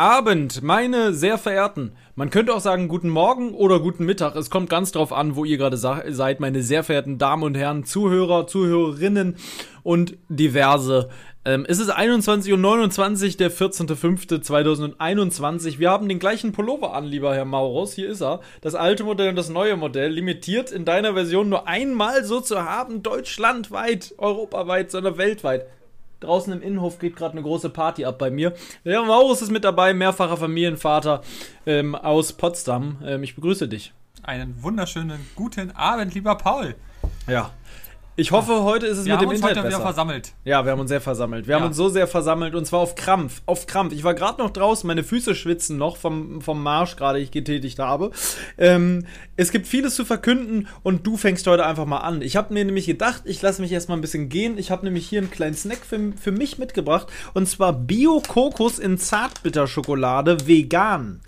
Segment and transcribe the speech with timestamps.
[0.00, 1.92] Abend, meine sehr verehrten.
[2.14, 4.34] Man könnte auch sagen guten Morgen oder guten Mittag.
[4.34, 7.84] Es kommt ganz drauf an, wo ihr gerade seid, meine sehr verehrten Damen und Herren,
[7.84, 9.36] Zuhörer, Zuhörerinnen
[9.82, 11.10] und diverse.
[11.44, 15.78] Ähm, es ist 21.29 Uhr, der 14.05.2021.
[15.78, 17.92] Wir haben den gleichen Pullover an, lieber Herr Maurus.
[17.92, 18.40] Hier ist er.
[18.62, 20.10] Das alte Modell und das neue Modell.
[20.10, 23.02] Limitiert in deiner Version nur einmal so zu haben.
[23.02, 25.66] Deutschlandweit, europaweit, sondern weltweit.
[26.20, 28.54] Draußen im Innenhof geht gerade eine große Party ab bei mir.
[28.84, 31.22] Der Maurus ist mit dabei, mehrfacher Familienvater
[31.66, 32.98] ähm, aus Potsdam.
[33.04, 33.92] Ähm, ich begrüße dich.
[34.22, 36.74] Einen wunderschönen guten Abend, lieber Paul.
[37.26, 37.50] Ja,
[38.20, 39.82] ich hoffe, heute ist es wir mit dem haben uns Internet heute wieder besser.
[39.82, 40.32] versammelt.
[40.44, 41.46] Ja, wir haben uns sehr versammelt.
[41.46, 41.60] Wir Ja.
[41.60, 43.42] haben uns so sehr versammelt und zwar auf Krampf.
[43.46, 43.92] Auf Krampf.
[43.92, 47.78] Ich war gerade noch draußen, meine Füße schwitzen noch vom, vom Marsch gerade, ich getätigt
[47.78, 48.10] habe.
[48.58, 52.22] Ähm, es gibt vieles zu verkünden und du fängst heute einfach mal an.
[52.22, 54.58] Ich habe mir nämlich gedacht, ich lasse mich erstmal ein bisschen gehen.
[54.58, 58.98] Ich habe nämlich hier einen kleinen Snack für, für mich mitgebracht und zwar Bio-Kokos in
[58.98, 61.20] Zartbitterschokolade vegan.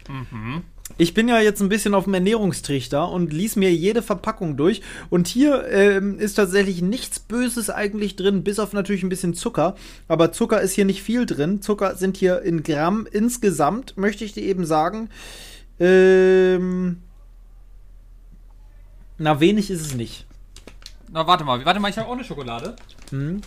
[0.98, 4.82] Ich bin ja jetzt ein bisschen auf dem Ernährungstrichter und ließ mir jede Verpackung durch.
[5.10, 9.74] Und hier ähm, ist tatsächlich nichts Böses eigentlich drin, bis auf natürlich ein bisschen Zucker.
[10.08, 11.62] Aber Zucker ist hier nicht viel drin.
[11.62, 15.08] Zucker sind hier in Gramm insgesamt, möchte ich dir eben sagen.
[15.80, 17.02] Ähm,
[19.18, 20.26] na, wenig ist es nicht.
[21.10, 22.76] Na, warte mal, warte mal, ich habe auch eine Schokolade.
[23.10, 23.40] Hm.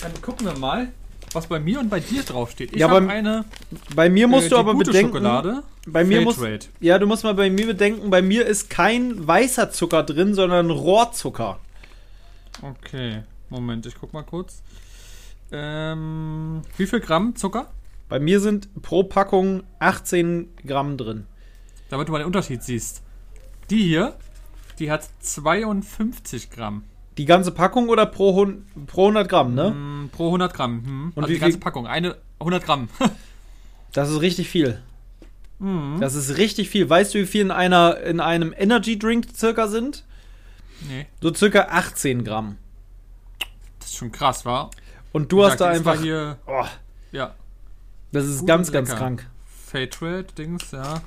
[0.00, 0.88] Dann gucken wir mal,
[1.34, 2.72] was bei mir und bei dir draufsteht.
[2.72, 3.44] Ich Ja, habe eine
[3.94, 5.12] Bei mir musst äh, du aber bedenken.
[5.12, 5.62] Schokolade.
[5.86, 6.38] Bei mir muss,
[6.80, 10.70] ja, du musst mal bei mir bedenken, bei mir ist kein weißer Zucker drin, sondern
[10.70, 11.58] Rohrzucker.
[12.62, 14.62] Okay, Moment, ich guck mal kurz.
[15.52, 17.70] Ähm, wie viel Gramm Zucker?
[18.08, 21.26] Bei mir sind pro Packung 18 Gramm drin.
[21.90, 23.02] Damit du mal den Unterschied siehst.
[23.70, 24.16] Die hier,
[24.78, 26.84] die hat 52 Gramm.
[27.18, 29.68] Die ganze Packung oder pro, hun pro 100 Gramm, ne?
[29.70, 30.84] Hm, pro 100 Gramm.
[30.84, 31.12] Hm.
[31.14, 31.86] Und also die ganze Packung.
[31.86, 32.88] Eine 100 Gramm.
[33.92, 34.82] Das ist richtig viel.
[35.60, 35.98] Mhm.
[36.00, 36.90] Das ist richtig viel.
[36.90, 40.02] Weißt du, wie viel in, einer, in einem Energy Drink circa sind?
[40.88, 42.58] nee, So circa 18 Gramm.
[43.78, 44.68] das ist schon krass, wa?
[45.12, 46.00] Und du Wie hast da einfach.
[46.02, 46.64] hier, Oh,
[47.12, 47.36] ja,
[48.10, 48.98] das ist Gut ganz, ganz lecker.
[49.00, 49.30] krank.
[49.66, 51.00] Fairtrade, Dings, ja.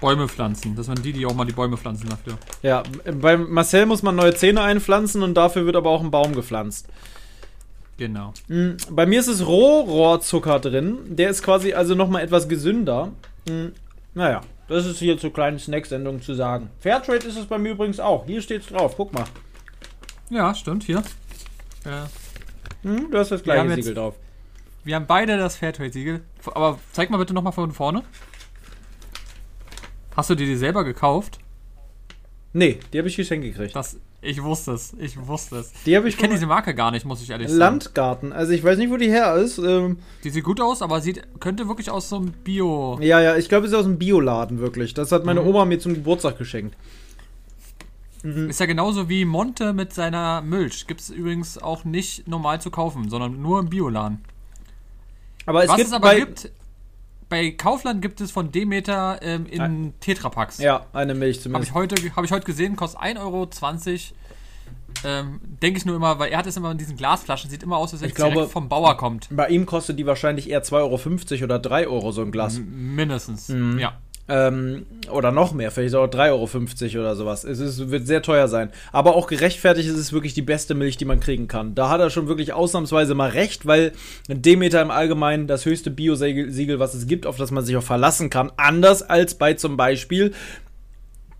[0.00, 0.76] Bäume pflanzen.
[0.76, 2.36] Das waren die, die auch mal die Bäume pflanzen dafür.
[2.62, 2.82] Ja,
[3.20, 6.86] bei Marcel muss man neue Zähne einpflanzen und dafür wird aber auch ein Baum gepflanzt.
[7.96, 8.32] Genau.
[8.48, 10.98] Mm, Bei mir ist es Rohrohrzucker drin.
[11.16, 13.12] Der ist quasi also nochmal etwas gesünder.
[13.48, 13.66] Mm,
[14.14, 16.70] Naja, das ist hier zur kleinen Snacksendung zu sagen.
[16.80, 18.26] Fairtrade ist es bei mir übrigens auch.
[18.26, 18.94] Hier steht's drauf.
[18.96, 19.24] Guck mal.
[20.30, 21.02] Ja, stimmt, hier.
[21.84, 22.08] Ja.
[22.82, 24.14] Hm, du hast das gleiche haben jetzt- Siegel drauf.
[24.84, 26.20] Wir haben beide das Fairtrade-Siegel.
[26.54, 28.02] Aber zeig mal bitte nochmal von vorne.
[30.16, 31.38] Hast du dir die selber gekauft?
[32.52, 33.74] Nee, die habe ich geschenkt gekriegt.
[33.74, 34.94] Das, ich wusste es.
[34.98, 35.72] Ich wusste es.
[35.84, 37.58] Die ich Ich kenne diese Marke gar nicht, muss ich ehrlich sagen.
[37.58, 38.32] Landgarten.
[38.32, 39.58] Also ich weiß nicht, wo die her ist.
[39.58, 42.96] Ähm, Die sieht gut aus, aber sieht, könnte wirklich aus so einem Bio.
[43.00, 44.94] ja, ja, ich glaube, es ist aus dem Bioladen wirklich.
[44.94, 45.48] Das hat meine Mhm.
[45.48, 46.76] Oma mir zum Geburtstag geschenkt.
[48.22, 50.86] Ist ja genauso wie Monte mit seiner Milch.
[50.86, 54.24] Gibt es übrigens auch nicht normal zu kaufen, sondern nur im Bioladen.
[55.44, 56.50] Aber es Was gibt es aber bei, gibt,
[57.34, 60.58] bei Kaufland gibt es von Demeter ähm, in Tetrapacks.
[60.58, 61.70] Ja, eine Milch Habe zumindest.
[61.70, 63.48] ich, heute, hab ich heute gesehen, kostet 1,20 Euro.
[65.04, 67.76] Ähm, Denke ich nur immer, weil er hat es immer in diesen Glasflaschen, sieht immer
[67.76, 69.28] aus, als wenn Ich es vom Bauer kommt.
[69.32, 72.58] Bei ihm kostet die wahrscheinlich eher 2,50 Euro oder 3 Euro so ein Glas.
[72.58, 73.48] M- Mindestens.
[73.48, 73.78] Mhm.
[73.80, 73.94] Ja.
[74.26, 77.44] Ähm, oder noch mehr, vielleicht auch 3,50 Euro oder sowas.
[77.44, 78.70] Es ist, wird sehr teuer sein.
[78.90, 81.74] Aber auch gerechtfertigt ist es wirklich die beste Milch, die man kriegen kann.
[81.74, 83.92] Da hat er schon wirklich ausnahmsweise mal recht, weil
[84.28, 87.82] Demeter im Allgemeinen das höchste Bio-Siegel, Siegel, was es gibt, auf das man sich auch
[87.82, 88.50] verlassen kann.
[88.56, 90.32] Anders als bei zum Beispiel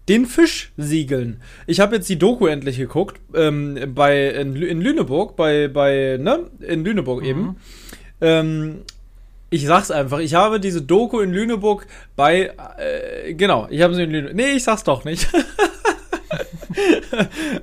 [0.08, 1.40] den Fischsiegeln.
[1.66, 6.50] Ich habe jetzt die Doku endlich geguckt, ähm, bei, in, in Lüneburg, bei, bei, ne,
[6.60, 7.56] in Lüneburg eben.
[8.20, 8.82] Ähm,
[9.50, 11.86] ich sag's einfach, ich habe diese Doku in Lüneburg
[12.16, 14.36] bei, äh, genau, ich habe sie in Lüneburg.
[14.36, 15.28] Nee, ich sag's doch nicht.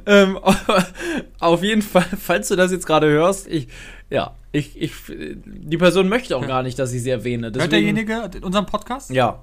[0.05, 0.39] ähm,
[1.39, 3.67] auf jeden Fall, falls du das jetzt gerade hörst, ich,
[4.09, 7.47] ja, ich, ich, die Person möchte auch gar nicht, dass ich sie erwähne.
[7.47, 9.09] Hört Deswegen, derjenige unseren Podcast?
[9.09, 9.41] Ja,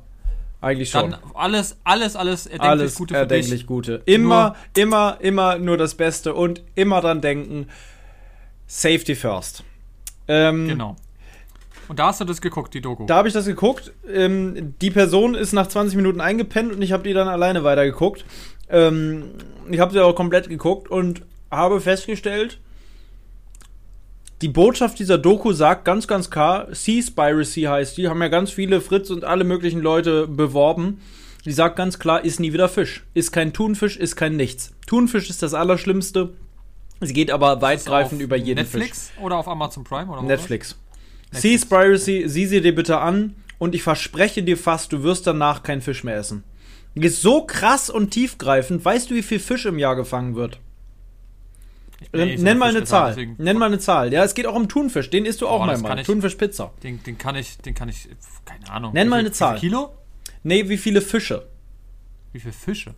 [0.60, 1.12] eigentlich schon.
[1.12, 3.66] Dann alles, alles, alles erdenklich Alles Gute für erdenklich dich.
[3.66, 4.02] Gute.
[4.06, 7.68] Immer, immer, immer nur das Beste und immer dran denken,
[8.66, 9.64] Safety first.
[10.26, 10.96] Ähm, Genau.
[11.88, 13.06] Und da hast du das geguckt, die Doku.
[13.06, 13.92] Da habe ich das geguckt.
[14.12, 18.24] Ähm, die Person ist nach 20 Minuten eingepennt und ich habe die dann alleine weitergeguckt.
[18.68, 19.30] Ähm,
[19.70, 22.58] ich habe sie auch komplett geguckt und habe festgestellt,
[24.42, 28.80] die Botschaft dieser Doku sagt ganz, ganz klar, Seaspiracy heißt die, haben ja ganz viele
[28.80, 31.00] Fritz und alle möglichen Leute beworben.
[31.44, 33.04] Die sagt ganz klar, ist nie wieder Fisch.
[33.14, 34.74] Ist kein Thunfisch, ist kein nichts.
[34.86, 36.34] Thunfisch ist das Allerschlimmste.
[37.00, 39.24] Es geht aber weitgreifend über jeden Netflix Fisch.
[39.24, 40.10] oder auf Amazon Prime?
[40.10, 40.76] Oder Netflix.
[41.32, 41.42] Netflix.
[41.62, 45.82] Seaspiracy, sieh sie dir bitte an und ich verspreche dir fast, du wirst danach keinen
[45.82, 46.44] Fisch mehr essen.
[46.94, 48.84] Die ist so krass und tiefgreifend.
[48.84, 50.58] Weißt du, wie viel Fisch im Jahr gefangen wird?
[52.12, 53.10] So Nenn mal eine Zahl.
[53.10, 54.12] deswegen- Nenn mal eine Zahl.
[54.12, 55.10] Ja, es geht auch um Thunfisch.
[55.10, 56.02] Den isst du auch Boah, mal mal.
[56.02, 56.72] Thunfischpizza.
[56.82, 58.08] Den, den kann ich, den kann ich,
[58.44, 58.92] keine Ahnung.
[58.94, 59.56] Nenn Wie mal eine Zahl.
[59.56, 59.90] Wie Kilo?
[60.44, 61.48] Nee, wie viele Fische?
[62.32, 62.94] Wie viele Fische?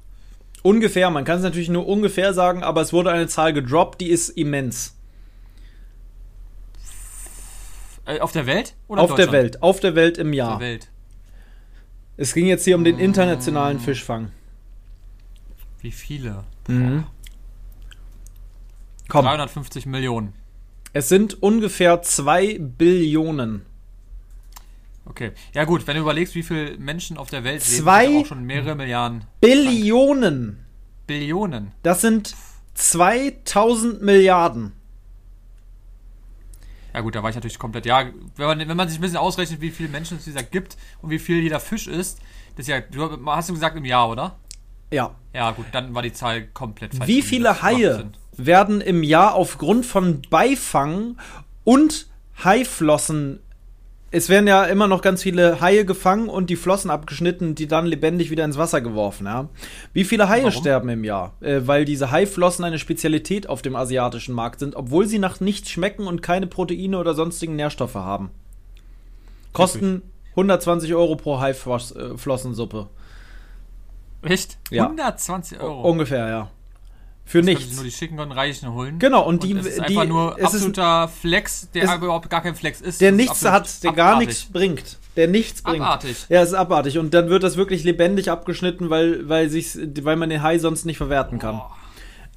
[0.63, 1.09] Ungefähr.
[1.11, 4.29] Man kann es natürlich nur ungefähr sagen, aber es wurde eine Zahl gedroppt, die ist
[4.31, 4.97] immens.
[8.17, 8.75] Äh, auf der Welt?
[8.89, 9.33] Oder auf der?
[9.33, 9.63] Welt.
[9.63, 10.59] Auf der Welt im Auf Jahr.
[10.59, 10.91] der Welt.
[12.17, 13.01] Es ging jetzt hier um den Mm.
[13.01, 14.31] internationalen Fischfang.
[15.81, 16.45] Wie viele?
[16.69, 17.05] Mhm.
[19.09, 20.35] Komm, 350 Millionen.
[20.93, 23.65] es sind ungefähr 2 Billionen.
[25.07, 25.33] Okay.
[25.55, 28.21] Ja gut, wenn du überlegst, wie viele Menschen auf der Welt leben, Zwei- sind ja
[28.21, 29.25] auch schon mehrere Milliarden.
[29.41, 30.65] Billionen.
[31.07, 31.73] Billionen.
[31.83, 32.35] Das sind
[32.75, 34.73] 2000 Milliarden.
[36.93, 37.87] Ja gut, da war ich natürlich komplett.
[37.87, 38.05] Ja,
[38.37, 41.11] wenn man, wenn man sich ein bisschen ausrechnet, wie viele Menschen es dieser gibt und
[41.11, 42.21] wie viel jeder Fisch ist,
[42.57, 44.37] das ist ja, du hast du gesagt im Jahr, oder?
[44.93, 45.15] Ja.
[45.33, 47.09] Ja gut, dann war die Zahl komplett falsch.
[47.09, 51.17] Wie viele Haie werden im Jahr aufgrund von Beifang
[51.65, 52.09] und
[52.43, 53.41] Haiflossen
[54.13, 57.87] es werden ja immer noch ganz viele Haie gefangen und die Flossen abgeschnitten, die dann
[57.87, 59.49] lebendig wieder ins Wasser geworfen, ja.
[59.93, 60.53] Wie viele Haie Warum?
[60.53, 61.35] sterben im Jahr?
[61.41, 65.71] Äh, weil diese Haiflossen eine Spezialität auf dem asiatischen Markt sind, obwohl sie nach nichts
[65.71, 68.31] schmecken und keine Proteine oder sonstigen Nährstoffe haben.
[69.53, 72.89] Kosten 120 Euro pro Haiflossensuppe.
[74.23, 74.59] Echt?
[74.71, 74.85] Ja.
[74.85, 75.89] 120 Euro.
[75.89, 76.51] Ungefähr, ja.
[77.31, 77.75] Für Das nichts.
[77.77, 78.99] Nur die Schicken und Reichen holen.
[78.99, 82.29] Genau, und die- es ist die- einfach nur es ist- absoluter Flex, der aber überhaupt
[82.29, 83.01] gar kein Flex ist.
[83.01, 84.29] Der ist nichts absolut hat, der gar abartig.
[84.29, 84.99] nichts bringt.
[85.15, 85.81] Der nichts bringt.
[85.85, 86.17] Abartig.
[86.29, 86.99] Ja, es ist abartig.
[86.99, 90.87] Und dann wird das wirklich lebendig abgeschnitten, weil, weil, sich's, weil man den Hai sonst
[90.87, 91.61] nicht verwerten kann.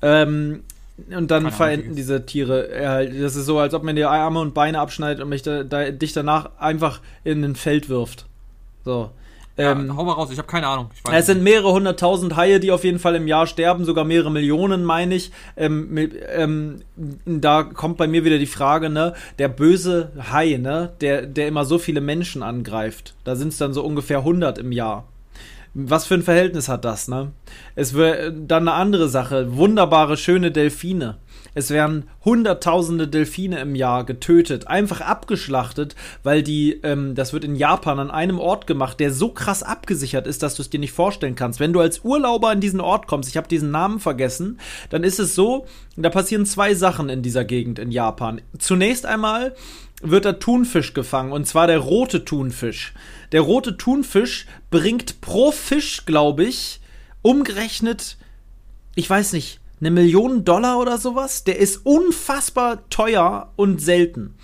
[0.03, 0.63] Ähm,
[1.09, 2.69] und dann Keine verenden Ahnung, diese Tiere.
[2.79, 5.63] Ja, das ist so, als ob man dir Arme und Beine abschneidet und mich da,
[5.63, 8.27] da, dich danach einfach in ein Feld wirft.
[8.85, 9.09] So.
[9.57, 10.89] Ja, Ähm, hau mal raus, ich habe keine Ahnung.
[11.11, 14.83] Es sind mehrere hunderttausend Haie, die auf jeden Fall im Jahr sterben, sogar mehrere Millionen,
[14.83, 15.31] meine ich.
[15.55, 15.95] Ähm,
[16.35, 16.81] ähm,
[17.25, 21.65] da kommt bei mir wieder die Frage, ne, der böse Hai, ne, der, der immer
[21.65, 23.13] so viele Menschen angreift.
[23.23, 25.05] Da sind es dann so ungefähr 100 im Jahr.
[25.75, 27.31] Was für ein Verhältnis hat das, ne?
[27.75, 29.55] Es wäre dann eine andere Sache.
[29.55, 31.17] Wunderbare, schöne Delfine.
[31.53, 37.55] Es werden hunderttausende Delfine im Jahr getötet, einfach abgeschlachtet, weil die, ähm, das wird in
[37.55, 40.93] Japan an einem Ort gemacht, der so krass abgesichert ist, dass du es dir nicht
[40.93, 41.59] vorstellen kannst.
[41.59, 44.59] Wenn du als Urlauber an diesen Ort kommst, ich habe diesen Namen vergessen,
[44.89, 45.65] dann ist es so,
[45.95, 48.41] da passieren zwei Sachen in dieser Gegend in Japan.
[48.57, 49.55] Zunächst einmal
[50.01, 52.93] wird da Thunfisch gefangen, und zwar der rote Thunfisch.
[53.31, 56.81] Der rote Thunfisch bringt pro Fisch, glaube ich,
[57.21, 58.17] umgerechnet,
[58.95, 61.43] ich weiß nicht, eine Million Dollar oder sowas.
[61.43, 64.35] Der ist unfassbar teuer und selten.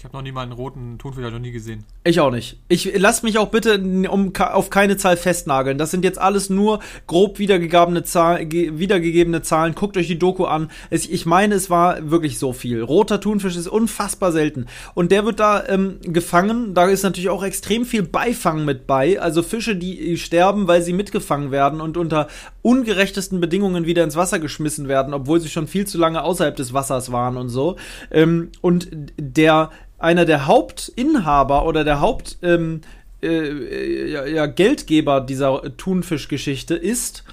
[0.00, 1.84] Ich habe noch nie mal einen roten Thunfisch noch nie gesehen.
[2.04, 2.58] Ich auch nicht.
[2.68, 5.76] Ich lass mich auch bitte um, auf keine Zahl festnageln.
[5.76, 9.74] Das sind jetzt alles nur grob wiedergegebene, Zahl, ge, wiedergegebene Zahlen.
[9.74, 10.70] Guckt euch die Doku an.
[10.88, 12.82] Es, ich meine, es war wirklich so viel.
[12.82, 14.68] Roter Thunfisch ist unfassbar selten.
[14.94, 16.72] Und der wird da ähm, gefangen.
[16.72, 19.20] Da ist natürlich auch extrem viel Beifang mit bei.
[19.20, 22.28] Also Fische, die sterben, weil sie mitgefangen werden und unter
[22.62, 26.72] ungerechtesten Bedingungen wieder ins Wasser geschmissen werden, obwohl sie schon viel zu lange außerhalb des
[26.72, 27.76] Wassers waren und so.
[28.10, 28.88] Ähm, und
[29.18, 29.68] der
[30.00, 32.80] einer der Hauptinhaber oder der Haupt ähm,
[33.22, 37.24] äh, ja, ja, Geldgeber dieser Thunfischgeschichte ist,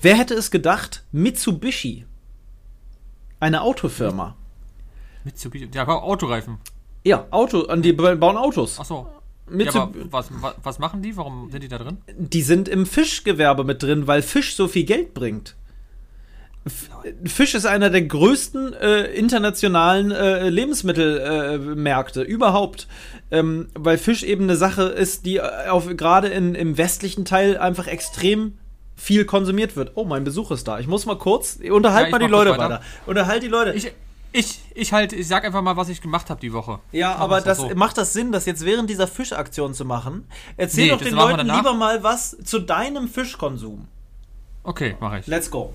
[0.00, 2.06] wer hätte es gedacht, Mitsubishi.
[3.40, 4.36] Eine Autofirma.
[5.24, 5.68] Mitsubishi.
[5.74, 6.58] Ja, Autoreifen.
[7.04, 8.80] Ja, Auto, an die bauen Autos.
[8.80, 9.06] Achso.
[9.48, 11.16] Ja, Mitsu aber was, was, was machen die?
[11.18, 11.98] Warum sind die da drin?
[12.16, 15.54] die sind im Fischgewerbe mit drin, weil Fisch so viel Geld bringt.
[17.26, 22.88] Fisch ist einer der größten äh, internationalen äh, Lebensmittelmärkte äh, überhaupt,
[23.30, 28.56] ähm, weil Fisch eben eine Sache ist, die äh, gerade im westlichen Teil einfach extrem
[28.96, 29.92] viel konsumiert wird.
[29.94, 30.78] Oh, mein Besuch ist da.
[30.78, 32.62] Ich muss mal kurz unterhalt Ja, mal die Leute weiter.
[32.62, 32.80] weiter.
[33.06, 33.72] Unterhalt die Leute.
[33.72, 33.92] Ich,
[34.32, 36.80] ich, ich halt, ich sag einfach mal, was ich gemacht habe die Woche.
[36.92, 37.70] Ja, aber das so.
[37.74, 40.26] macht das Sinn, das jetzt während dieser Fischaktion zu machen?
[40.56, 43.86] Erzähl Nee, doch den Leuten lieber mal was zu deinem Fischkonsum.
[44.62, 45.26] Okay, mache ich.
[45.26, 45.72] Let's go.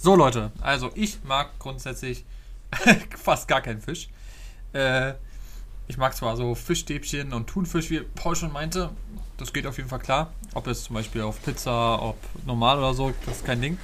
[0.00, 2.24] So, Leute, also ich mag grundsätzlich
[3.20, 4.08] fast gar keinen Fisch.
[4.72, 5.14] Äh,
[5.88, 8.90] ich mag zwar so Fischstäbchen und Thunfisch, wie Paul schon meinte.
[9.38, 10.32] Das geht auf jeden Fall klar.
[10.54, 13.76] Ob es zum Beispiel auf Pizza, ob normal oder so, das ist kein Ding.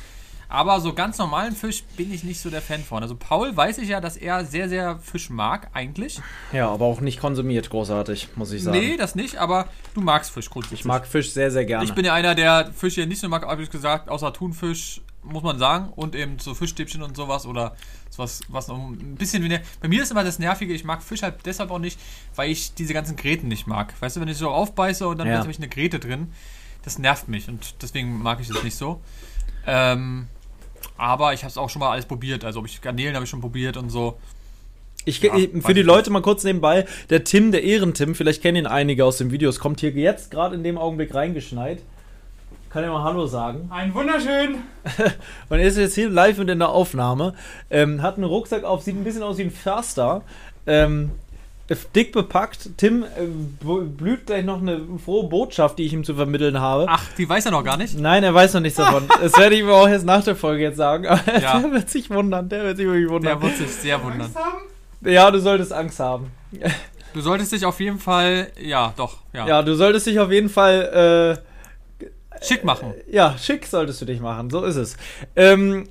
[0.48, 3.02] Aber so ganz normalen Fisch bin ich nicht so der Fan von.
[3.02, 6.20] Also Paul weiß ich ja, dass er sehr, sehr Fisch mag, eigentlich.
[6.52, 8.78] Ja, aber auch nicht konsumiert, großartig, muss ich sagen.
[8.78, 10.80] Nee, das nicht, aber du magst Fisch grundsätzlich.
[10.80, 11.84] Ich mag Fisch sehr, sehr gerne.
[11.84, 15.00] Ich bin ja einer, der Fisch hier nicht so mag, habe ich gesagt, außer Thunfisch,
[15.24, 15.92] muss man sagen.
[15.96, 17.74] Und eben so Fischstäbchen und sowas oder
[18.10, 19.58] sowas, was noch ein bisschen wie.
[19.80, 21.98] Bei mir ist immer das Nervige, ich mag Fisch halt deshalb auch nicht,
[22.36, 23.94] weil ich diese ganzen Gräten nicht mag.
[24.00, 25.38] Weißt du, wenn ich so aufbeiße und dann Ja.
[25.38, 26.32] habe ich eine Gräte drin,
[26.84, 29.00] das nervt mich und deswegen mag ich es nicht so.
[29.66, 30.28] Ähm,
[30.96, 32.44] aber ich habe es auch schon mal alles probiert.
[32.44, 34.18] Also ob ich Garnelen habe ich schon probiert und so.
[35.06, 38.56] Ich, Ja, ich, für die Leute mal kurz nebenbei, der Tim, der Ehrentim, vielleicht kennen
[38.58, 41.82] ihn einige aus den Videos, kommt hier jetzt gerade in dem Augenblick reingeschneit.
[42.74, 43.70] Kann ja mal Hallo sagen.
[43.72, 44.56] Ein wunderschön.
[45.48, 47.34] Und er ist jetzt hier live mit in der Aufnahme.
[47.70, 50.22] Ähm, hat einen Rucksack auf, sieht ein bisschen aus wie ein Förster.
[50.66, 51.12] Ähm,
[51.94, 52.70] dick bepackt.
[52.76, 53.26] Tim äh,
[53.60, 56.86] blüht gleich noch eine frohe Botschaft, die ich ihm zu vermitteln habe.
[56.88, 57.96] Ach, die weiß er noch gar nicht.
[57.96, 59.04] Nein, er weiß noch nichts davon.
[59.22, 61.06] das werde ich ihm auch erst nach der Folge jetzt sagen.
[61.06, 61.60] Aber Ja.
[61.60, 62.48] der wird sich wundern.
[62.48, 63.38] Der wird sich wirklich wundern.
[63.38, 64.34] Der wird sich sehr wundern.
[65.02, 66.32] ja, du solltest Angst haben.
[67.12, 70.48] Du solltest dich auf jeden Fall, ja, doch, ja, Ja, du solltest dich auf jeden
[70.48, 71.38] Fall.
[71.40, 71.53] Äh,
[72.46, 72.94] schick machen.
[73.10, 74.96] Ja, schick solltest du dich machen, so ist es.
[75.36, 75.86] Ähm,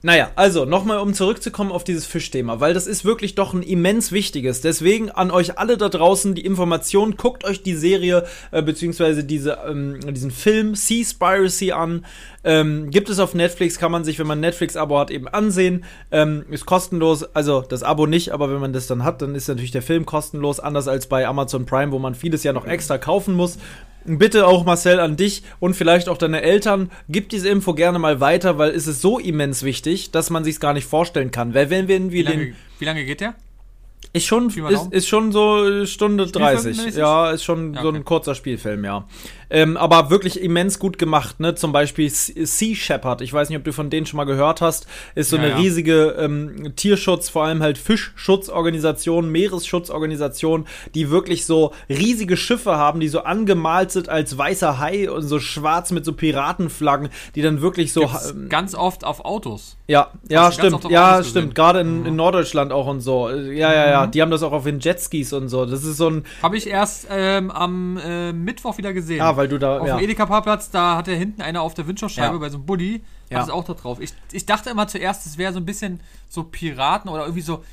[0.00, 4.12] naja, also nochmal, um zurückzukommen auf dieses Fischthema, weil das ist wirklich doch ein immens
[4.12, 4.60] wichtiges.
[4.60, 9.58] Deswegen an euch alle da draußen die Information, guckt euch die Serie äh, beziehungsweise diese,
[9.68, 12.06] ähm, diesen Film Seaspiracy an.
[12.44, 15.84] Ähm, gibt es auf Netflix, kann man sich, wenn man ein Netflix-Abo hat, eben ansehen.
[16.12, 19.48] Ähm, ist kostenlos, also das Abo nicht, aber wenn man das dann hat, dann ist
[19.48, 22.98] natürlich der Film kostenlos, anders als bei Amazon Prime, wo man vieles ja noch extra
[22.98, 23.58] kaufen muss.
[24.04, 28.20] Bitte auch Marcel an dich und vielleicht auch deine Eltern, gib diese Info gerne mal
[28.20, 31.54] weiter, weil es ist so immens wichtig, dass man sich es gar nicht vorstellen kann.
[31.54, 33.34] Weil wenn wir, Wie wir lange, den wie lange geht der?
[34.12, 36.60] ist schon ist, ist schon so Stunde 30.
[36.60, 36.98] Spielfilmmäßig?
[36.98, 37.98] Ja, ist schon Ja, so okay.
[37.98, 39.06] ein kurzer Spielfilm, ja.
[39.50, 41.54] Ähm, aber wirklich immens gut gemacht, ne?
[41.54, 43.22] Zum Beispiel Sea Shepherd.
[43.22, 44.86] Ich weiß nicht, ob du von denen schon mal gehört hast.
[45.14, 45.56] Ist so Ja, eine ja.
[45.58, 53.08] riesige ähm, Tierschutz, vor allem halt Fischschutzorganisation, Meeresschutzorganisation, die wirklich so riesige Schiffe haben, die
[53.08, 57.92] so angemalt sind als weißer Hai und so schwarz mit so Piratenflaggen, die dann wirklich
[57.92, 59.76] so ähm, ganz oft auf Autos.
[59.86, 60.84] ja, ja, stimmt.
[60.90, 61.54] Ja, stimmt.
[61.54, 62.00] Gerade Mhm.
[62.00, 63.30] in, in Norddeutschland auch und so.
[63.30, 64.06] Ja, ja, ja.
[64.06, 65.64] Die haben das auch auf den Jetskis und so.
[65.64, 66.24] Das ist so ein.
[66.42, 69.20] Habe ich erst ähm, am äh, Mittwoch wieder gesehen.
[69.20, 69.78] Ah, weil du da.
[69.78, 69.96] auf Ja.
[69.96, 72.38] dem Edeka-Parkplatz, da hat er hinten einer auf der Windschutzscheibe Ja.
[72.38, 72.66] bei so einem
[73.30, 73.38] Ja.
[73.38, 73.98] hat es auch da drauf.
[74.00, 77.64] Ich, ich dachte immer zuerst, es wäre so ein bisschen so Piraten oder irgendwie so.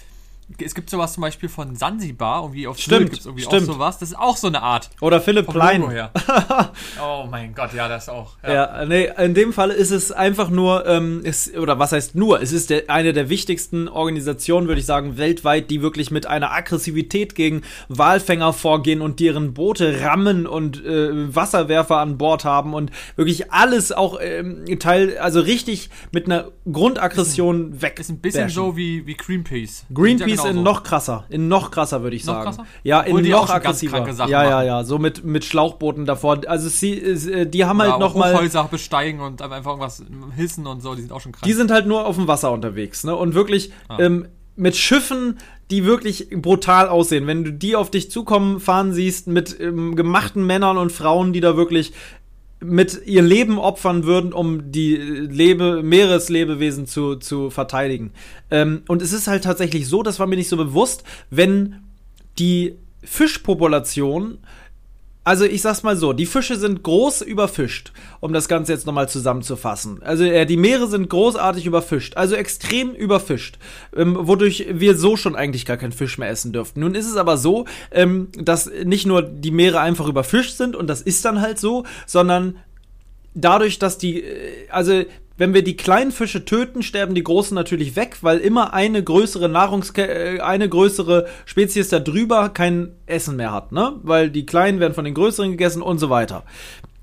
[0.60, 3.64] Es gibt sowas zum Beispiel von Sansibar, irgendwie auf Stimmt, Sylt gibt's irgendwie stimmt.
[3.64, 3.98] auch sowas.
[3.98, 4.92] Das ist auch so eine Art.
[5.02, 5.84] Oder Philipp Plein.
[7.02, 8.34] Oh mein Gott, ja, das auch.
[8.46, 8.86] Ja.
[8.86, 12.52] nee, in dem Fall ist es einfach nur, ähm, ist, oder was heißt nur, es
[12.52, 17.36] ist der, eine der wichtigsten Organisationen, würde ich sagen, weltweit, die wirklich mit einer Aggressivität
[17.36, 23.52] gegen Walfänger vorgehen und deren Boote rammen und äh, Wasserwerfer an Bord haben und wirklich
[23.52, 28.00] alles auch ähm, Teil, also richtig mit einer Grundaggression weg.
[28.00, 29.86] Ist ein bisschen so wie, wie Greenpeace.
[29.94, 32.46] Greenpeace Ja in noch krasser, in noch krasser würde ich Noch sagen.
[32.46, 32.66] krasser?
[32.84, 34.08] Ja, in Obwohl noch aggressiver.
[34.28, 36.42] ja, ja, ja, so mit mit Schlauchbooten davor.
[36.48, 40.04] Also sie, äh, die haben halt auch noch mal Hochhäuser besteigen und einfach irgendwas
[40.36, 41.44] hissen und so, die sind auch schon krank.
[41.46, 43.16] die sind halt nur auf dem Wasser unterwegs, ne?
[43.16, 43.98] Und wirklich Ah.
[44.00, 44.28] ähm,
[44.58, 45.38] mit Schiffen,
[45.70, 47.28] die wirklich brutal aussehen.
[47.28, 51.42] Wenn du die auf dich zukommen fahren siehst, mit ähm, gemachten Männern und Frauen, die
[51.42, 51.92] da wirklich
[52.66, 58.12] mit ihr Leben opfern würden, um die Lebe Meereslebewesen zu, zu verteidigen.
[58.52, 61.82] Ähm, und es ist halt tatsächlich so, das war mir nicht so bewusst, wenn
[62.38, 64.40] die Fischpopulation
[65.26, 69.10] also ich sag's mal so, die Fische sind groß überfischt, um das Ganze jetzt nochmal
[69.10, 70.04] zusammenzufassen.
[70.04, 73.58] Also äh, die Meere sind großartig überfischt, also extrem überfischt,
[73.96, 76.80] ähm, wodurch wir so schon eigentlich gar keinen Fisch mehr essen dürften.
[76.80, 80.88] Nun ist es aber so, ähm, dass nicht nur die Meere einfach überfischt sind und
[80.88, 82.58] das ist dann halt so, sondern
[83.34, 85.06] dadurch, dass die, äh, also
[85.38, 89.50] wenn wir die kleinen Fische töten, sterben die großen natürlich weg, weil immer eine größere
[89.50, 93.94] Nahrungske äh, eine größere Spezies da drüber kein Essen mehr hat, ne?
[94.04, 96.44] Weil die kleinen werden von den größeren gegessen und so weiter.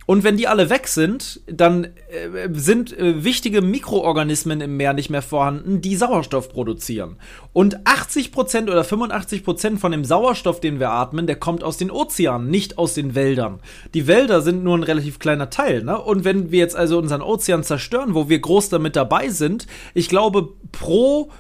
[0.07, 5.11] Und wenn die alle weg sind, dann äh, sind äh, wichtige Mikroorganismen im Meer nicht
[5.11, 7.17] mehr vorhanden, die Sauerstoff produzieren.
[7.53, 12.51] Und 80% oder 85% von dem Sauerstoff, den wir atmen, der kommt aus den Ozeanen,
[12.51, 13.61] nicht aus den Wäldern.
[13.95, 15.85] Die Wälder sind nur ein relativ kleiner Teil.
[15.85, 16.01] Ne?
[16.01, 20.09] Und wenn wir jetzt also unseren Ozean zerstören, wo wir groß damit dabei sind, ich
[20.09, 21.31] glaube, pro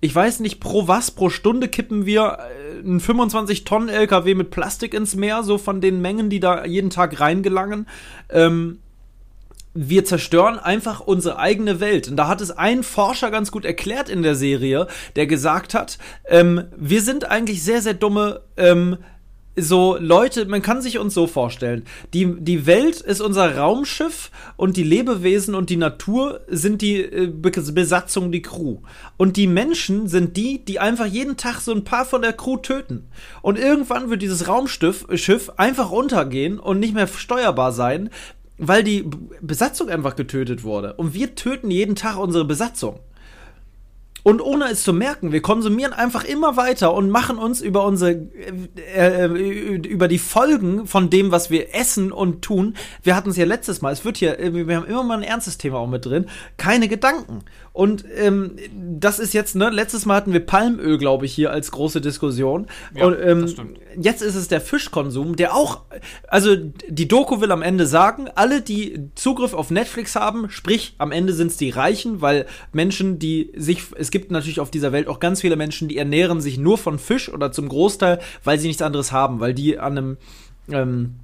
[0.00, 5.16] ich weiß nicht, pro was, pro Stunde kippen wir äh, einen 25-Tonnen-LKW mit Plastik ins
[5.16, 7.86] Meer, so von den Mengen, die da jeden Tag reingelangen.
[8.28, 8.78] Ähm,
[9.76, 12.08] wir zerstören einfach unsere eigene Welt.
[12.08, 14.86] Und da hat es ein Forscher ganz gut erklärt in der Serie,
[15.16, 18.96] der gesagt hat, ähm, wir sind eigentlich sehr, sehr dumme ähm,
[19.56, 24.76] so Leute, man kann sich uns so vorstellen, die, die Welt ist unser Raumschiff und
[24.76, 28.78] die Lebewesen und die Natur sind die äh, Besatzung, die Crew.
[29.16, 32.58] Und die Menschen sind die, die einfach jeden Tag so ein paar von der Crew
[32.58, 33.08] töten.
[33.40, 38.10] Und irgendwann wird dieses Raumschiff Schiff einfach untergehen und nicht mehr steuerbar sein,
[38.58, 39.08] weil die
[39.40, 40.94] Besatzung einfach getötet wurde.
[40.94, 43.00] Und wir töten jeden Tag unsere Besatzung.
[44.26, 48.10] Und ohne es zu merken, wir konsumieren einfach immer weiter und machen uns über unsere,
[48.10, 52.74] äh, äh, über die Folgen von dem, was wir essen und tun.
[53.04, 55.22] Wir hatten es ja letztes Mal, es wird hier, äh, wir haben immer mal ein
[55.22, 57.44] ernstes Thema auch mit drin, keine Gedanken.
[57.76, 61.70] Und ähm, das ist jetzt, ne, letztes Mal hatten wir Palmöl, glaube ich, hier als
[61.70, 62.68] große Diskussion.
[62.94, 65.82] Ja, und ähm, jetzt ist es der Fischkonsum, der auch,
[66.26, 71.12] also die Doku will am Ende sagen, alle, die Zugriff auf Netflix haben, sprich, am
[71.12, 75.06] Ende sind es die Reichen, weil Menschen, die sich, es gibt natürlich auf dieser Welt
[75.06, 78.68] auch ganz viele Menschen, die ernähren sich nur von Fisch oder zum Großteil, weil sie
[78.68, 80.16] nichts anderes haben, weil die an einem
[80.70, 81.16] ähm,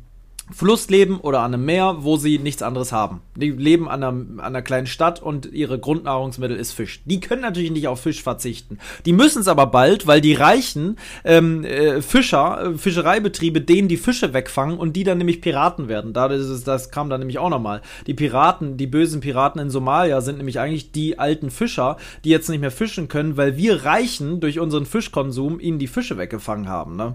[0.52, 3.20] Fluss leben oder an einem Meer, wo sie nichts anderes haben.
[3.36, 7.02] Die leben an einer, an einer kleinen Stadt und ihre Grundnahrungsmittel ist Fisch.
[7.04, 8.78] Die können natürlich nicht auf Fisch verzichten.
[9.06, 13.96] Die müssen es aber bald, weil die reichen ähm, äh, Fischer, äh, Fischereibetriebe, denen die
[13.96, 16.12] Fische wegfangen und die dann nämlich Piraten werden.
[16.12, 17.80] Da ist es, das kam dann nämlich auch nochmal.
[18.06, 22.48] Die Piraten, die bösen Piraten in Somalia sind nämlich eigentlich die alten Fischer, die jetzt
[22.48, 26.96] nicht mehr fischen können, weil wir Reichen durch unseren Fischkonsum ihnen die Fische weggefangen haben.
[26.96, 27.14] Ne?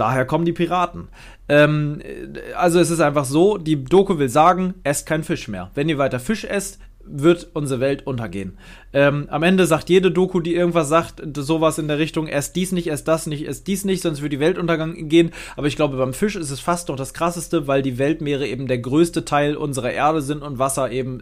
[0.00, 1.08] Daher kommen die Piraten.
[1.46, 2.00] Ähm,
[2.56, 5.70] also es ist einfach so, die Doku will sagen, esst kein Fisch mehr.
[5.74, 8.56] Wenn ihr weiter Fisch esst, wird unsere Welt untergehen.
[8.94, 12.72] Ähm, am Ende sagt jede Doku, die irgendwas sagt, sowas in der Richtung, erst dies
[12.72, 15.32] nicht, erst das nicht, erst dies nicht, sonst wird die Welt untergehen.
[15.54, 18.68] Aber ich glaube, beim Fisch ist es fast noch das krasseste, weil die Weltmeere eben
[18.68, 21.20] der größte Teil unserer Erde sind und Wasser eben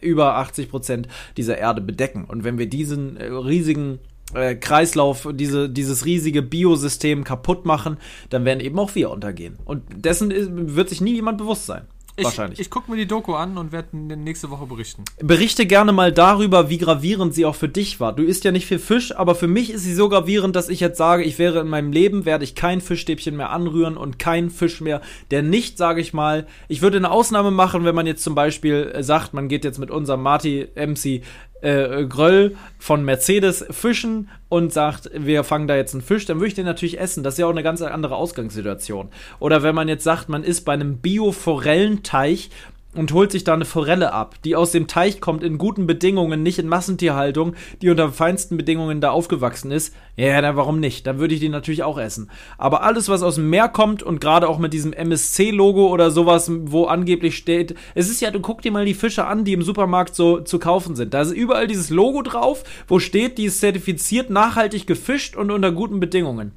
[0.00, 2.24] über 80 Prozent dieser Erde bedecken.
[2.24, 3.98] Und wenn wir diesen äh, riesigen
[4.34, 7.96] äh, Kreislauf, diese, dieses riesige Biosystem kaputt machen,
[8.30, 9.58] dann werden eben auch wir untergehen.
[9.64, 11.86] Und dessen wird sich nie jemand bewusst sein.
[12.14, 12.60] Ich, Wahrscheinlich.
[12.60, 15.04] Ich gucke mir die Doku an und werde nächste Woche berichten.
[15.22, 18.14] Berichte gerne mal darüber, wie gravierend sie auch für dich war.
[18.14, 20.80] Du isst ja nicht viel Fisch, aber für mich ist sie so gravierend, dass ich
[20.80, 24.50] jetzt sage, ich wäre in meinem Leben, werde ich kein Fischstäbchen mehr anrühren und kein
[24.50, 28.22] Fisch mehr, der nicht, sage ich mal, ich würde eine Ausnahme machen, wenn man jetzt
[28.22, 31.22] zum Beispiel äh, sagt, man geht jetzt mit unserem Marty MC
[31.62, 36.48] äh, Gröll von Mercedes fischen und sagt, wir fangen da jetzt einen Fisch, dann würde
[36.48, 37.22] ich den natürlich essen.
[37.22, 39.08] Das ist ja auch eine ganz andere Ausgangssituation.
[39.38, 42.50] Oder wenn man jetzt sagt, man ist bei einem Bio-Forellenteich
[42.94, 46.42] und holt sich da eine Forelle ab, die aus dem Teich kommt in guten Bedingungen,
[46.42, 51.06] nicht in Massentierhaltung, die unter feinsten Bedingungen da aufgewachsen ist, ja, dann warum nicht?
[51.06, 52.30] Dann würde ich die natürlich auch essen.
[52.58, 56.50] Aber alles, was aus dem Meer kommt und gerade auch mit diesem MSC-Logo oder sowas,
[56.64, 59.62] wo angeblich steht, es ist ja, du guck dir mal die Fische an, die im
[59.62, 61.14] Supermarkt so zu kaufen sind.
[61.14, 65.72] Da ist überall dieses Logo drauf, wo steht, die ist zertifiziert, nachhaltig gefischt und unter
[65.72, 66.52] guten Bedingungen.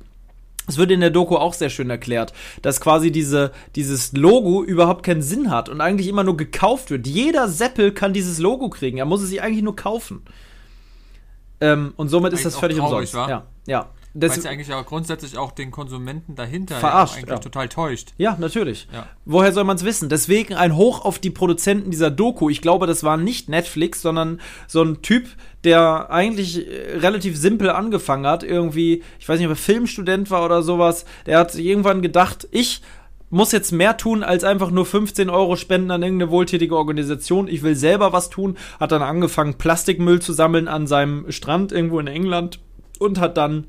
[0.67, 5.03] Es wird in der Doku auch sehr schön erklärt, dass quasi diese, dieses Logo überhaupt
[5.03, 7.05] keinen Sinn hat und eigentlich immer nur gekauft wird.
[7.05, 8.97] Jeder Seppel kann dieses Logo kriegen.
[8.97, 10.23] Er muss es sich eigentlich nur kaufen.
[11.61, 13.13] Ähm, und somit ist das völlig traurig, umsonst.
[13.13, 13.29] War?
[13.29, 13.89] Ja, ja.
[14.17, 17.39] Das Weil eigentlich auch grundsätzlich auch den Konsumenten dahinter verarscht, ja eigentlich ja.
[17.39, 18.13] total täuscht.
[18.17, 18.87] Ja, natürlich.
[18.93, 19.09] Ja.
[19.25, 20.07] Woher soll man es wissen?
[20.07, 22.49] Deswegen ein Hoch auf die Produzenten dieser Doku.
[22.49, 25.27] Ich glaube, das war nicht Netflix, sondern so ein Typ,
[25.65, 28.43] der eigentlich äh, relativ simpel angefangen hat.
[28.43, 31.03] Irgendwie, ich weiß nicht, ob er Filmstudent war oder sowas.
[31.25, 32.81] Der hat irgendwann gedacht, ich
[33.29, 37.49] muss jetzt mehr tun, als einfach nur 15 Euro spenden an irgendeine wohltätige Organisation.
[37.49, 38.55] Ich will selber was tun.
[38.79, 42.59] Hat dann angefangen, Plastikmüll zu sammeln an seinem Strand irgendwo in England
[42.97, 43.67] und hat dann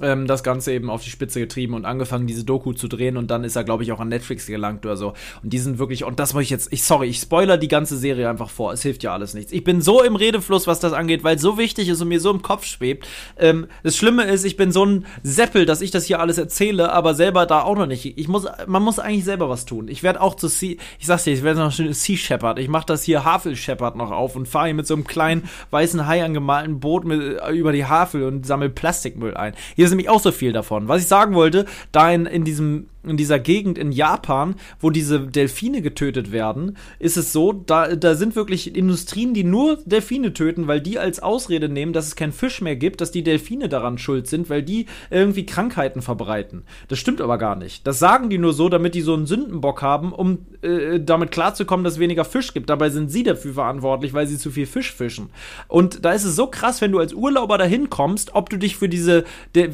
[0.00, 3.30] ähm, das Ganze eben auf die Spitze getrieben und angefangen, diese Doku zu drehen und
[3.30, 5.14] dann ist er, glaube ich, auch an Netflix gelangt oder so.
[5.42, 7.96] Und die sind wirklich, und das muss ich jetzt, ich sorry, ich spoiler die ganze
[7.96, 8.72] Serie einfach vor.
[8.72, 9.52] Es hilft ja alles nichts.
[9.52, 12.20] Ich bin so im Redefluss, was das angeht, weil es so wichtig ist und mir
[12.20, 13.06] so im Kopf schwebt.
[13.38, 16.92] Ähm, das Schlimme ist, ich bin so ein Seppel, dass ich das hier alles erzähle,
[16.92, 18.18] aber selber da auch noch nicht.
[18.18, 19.88] Ich muss, man muss eigentlich selber was tun.
[19.88, 22.58] Ich werde auch zu Sea, ich sag's dir, ich werde noch Sea Shepherd.
[22.58, 25.48] Ich mache das hier Havel Shepherd noch auf und fahre hier mit so einem kleinen
[25.70, 29.54] weißen Hai angemalten Boot mit, über die Havel und sammle Plastikmüll ein.
[29.74, 30.88] Hier ist nämlich auch so viel davon.
[30.88, 35.20] Was ich sagen wollte, da in, in diesem in dieser Gegend in Japan, wo diese
[35.20, 40.66] Delfine getötet werden, ist es so, da, da sind wirklich Industrien, die nur Delfine töten,
[40.66, 43.98] weil die als Ausrede nehmen, dass es keinen Fisch mehr gibt, dass die Delfine daran
[43.98, 46.64] schuld sind, weil die irgendwie Krankheiten verbreiten.
[46.88, 47.86] Das stimmt aber gar nicht.
[47.86, 51.84] Das sagen die nur so, damit die so einen Sündenbock haben, um äh, damit klarzukommen,
[51.84, 52.70] dass es weniger Fisch gibt.
[52.70, 55.30] Dabei sind sie dafür verantwortlich, weil sie zu viel Fisch fischen.
[55.68, 58.76] Und da ist es so krass, wenn du als Urlauber dahin kommst, ob du dich
[58.76, 59.24] für diese,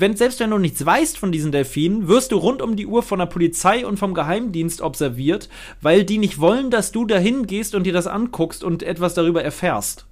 [0.03, 3.03] wenn, selbst wenn du nichts weißt von diesen Delfinen, wirst du rund um die Uhr
[3.03, 5.49] von der Polizei und vom Geheimdienst observiert,
[5.81, 9.45] weil die nicht wollen, dass du dahin gehst und dir das anguckst und etwas darüber
[9.45, 10.07] erfährst.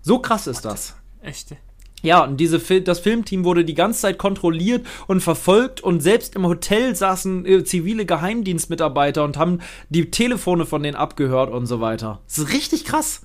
[0.00, 0.96] So krass ist das.
[1.20, 1.54] Echt?
[2.02, 6.34] Ja, und diese Fil das Filmteam wurde die ganze Zeit kontrolliert und verfolgt und selbst
[6.34, 11.80] im Hotel saßen äh, zivile Geheimdienstmitarbeiter und haben die Telefone von denen abgehört und so
[11.80, 12.20] weiter.
[12.26, 13.20] Das ist richtig krass.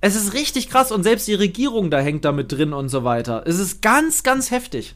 [0.00, 3.04] Es ist richtig krass und selbst die Regierung da hängt da mit drin und so
[3.04, 3.42] weiter.
[3.46, 4.94] Es ist ganz, ganz heftig.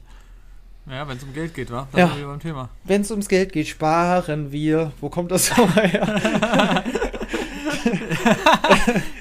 [0.86, 1.88] Ja, wenn es um Geld geht, wa?
[1.96, 2.08] Ja.
[2.08, 2.68] sind wir beim Thema.
[2.84, 4.92] Wenn es ums Geld geht, sparen wir.
[5.00, 6.84] Wo kommt das so her?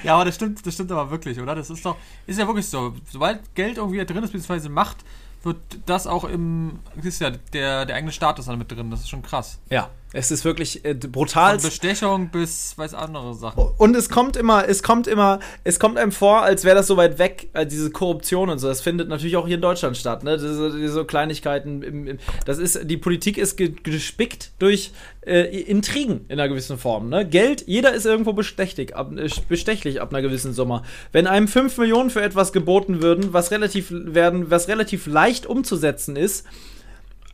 [0.03, 1.55] Ja, aber das stimmt, das stimmt aber wirklich, oder?
[1.55, 1.95] Das ist doch,
[2.27, 2.93] ist ja wirklich so.
[3.09, 4.97] Sobald Geld irgendwie da drin ist, beziehungsweise Macht,
[5.43, 8.89] wird das auch im, ist ja der, der eigene Status dann mit drin.
[8.91, 9.59] Das ist schon krass.
[9.69, 11.59] ja, es ist wirklich äh, brutal.
[11.59, 13.63] Von Bestechung bis weiß andere Sachen.
[13.77, 16.97] Und es kommt immer, es kommt immer, es kommt einem vor, als wäre das so
[16.97, 18.67] weit weg, äh, diese Korruption und so.
[18.67, 20.37] Das findet natürlich auch hier in Deutschland statt, ne?
[20.37, 21.81] Diese, diese Kleinigkeiten.
[21.81, 24.91] Im, im, das ist, die Politik ist ge gespickt durch
[25.25, 27.27] äh, Intrigen in einer gewissen Form, ne?
[27.27, 30.83] Geld, jeder ist irgendwo bestechlich ab, äh, bestechlich ab einer gewissen Summe.
[31.11, 36.15] Wenn einem 5 Millionen für etwas geboten würden, was relativ werden, was relativ leicht umzusetzen
[36.15, 36.45] ist,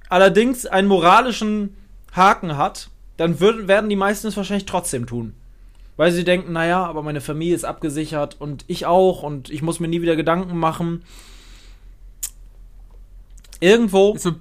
[0.07, 1.75] allerdings einen moralischen
[2.13, 5.33] Haken hat, dann würden, werden die meisten es wahrscheinlich trotzdem tun.
[5.97, 9.79] Weil sie denken, naja, aber meine Familie ist abgesichert und ich auch und ich muss
[9.81, 11.03] mir nie wieder Gedanken machen.
[13.59, 14.13] Irgendwo.
[14.13, 14.35] Ist so,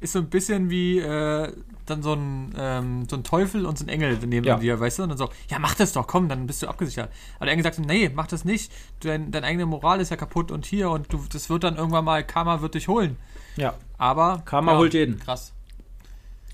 [0.00, 1.52] ist so ein bisschen wie äh,
[1.84, 4.56] dann so ein, ähm, so ein Teufel und so ein Engel neben Ja.
[4.56, 5.02] dir, weißt du?
[5.04, 7.10] Und dann so, ja, mach das doch, komm, dann bist du abgesichert.
[7.36, 8.72] Aber der Engel sagt, nee, mach das nicht.
[9.00, 12.04] Dein, deine eigene Moral ist ja kaputt und hier und du, das wird dann irgendwann
[12.04, 13.16] mal, Karma wird dich holen.
[13.56, 14.42] Ja, Aber.
[14.44, 15.18] Karma holt jeden.
[15.18, 15.52] Krass.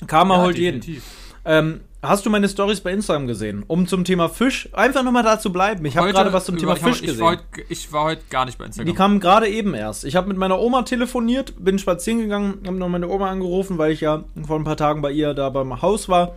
[0.07, 0.81] Karma Ja, holt jeden.
[0.81, 1.05] definitiv.
[1.45, 3.65] Ähm, hast du meine Stories bei Instagram gesehen?
[3.67, 5.85] Um zum Thema Fisch einfach nochmal da zu bleiben.
[5.85, 7.21] Ich habe gerade was zum Thema ich Fisch ich gesehen.
[7.21, 8.95] War heute, ich war heute gar nicht bei Die Instagram.
[8.95, 10.05] kamen gerade eben erst.
[10.05, 13.91] Ich habe mit meiner Oma telefoniert, bin spazieren gegangen, habe noch meine Oma angerufen, weil
[13.93, 16.37] ich ja vor ein paar Tagen bei ihr da beim Haus war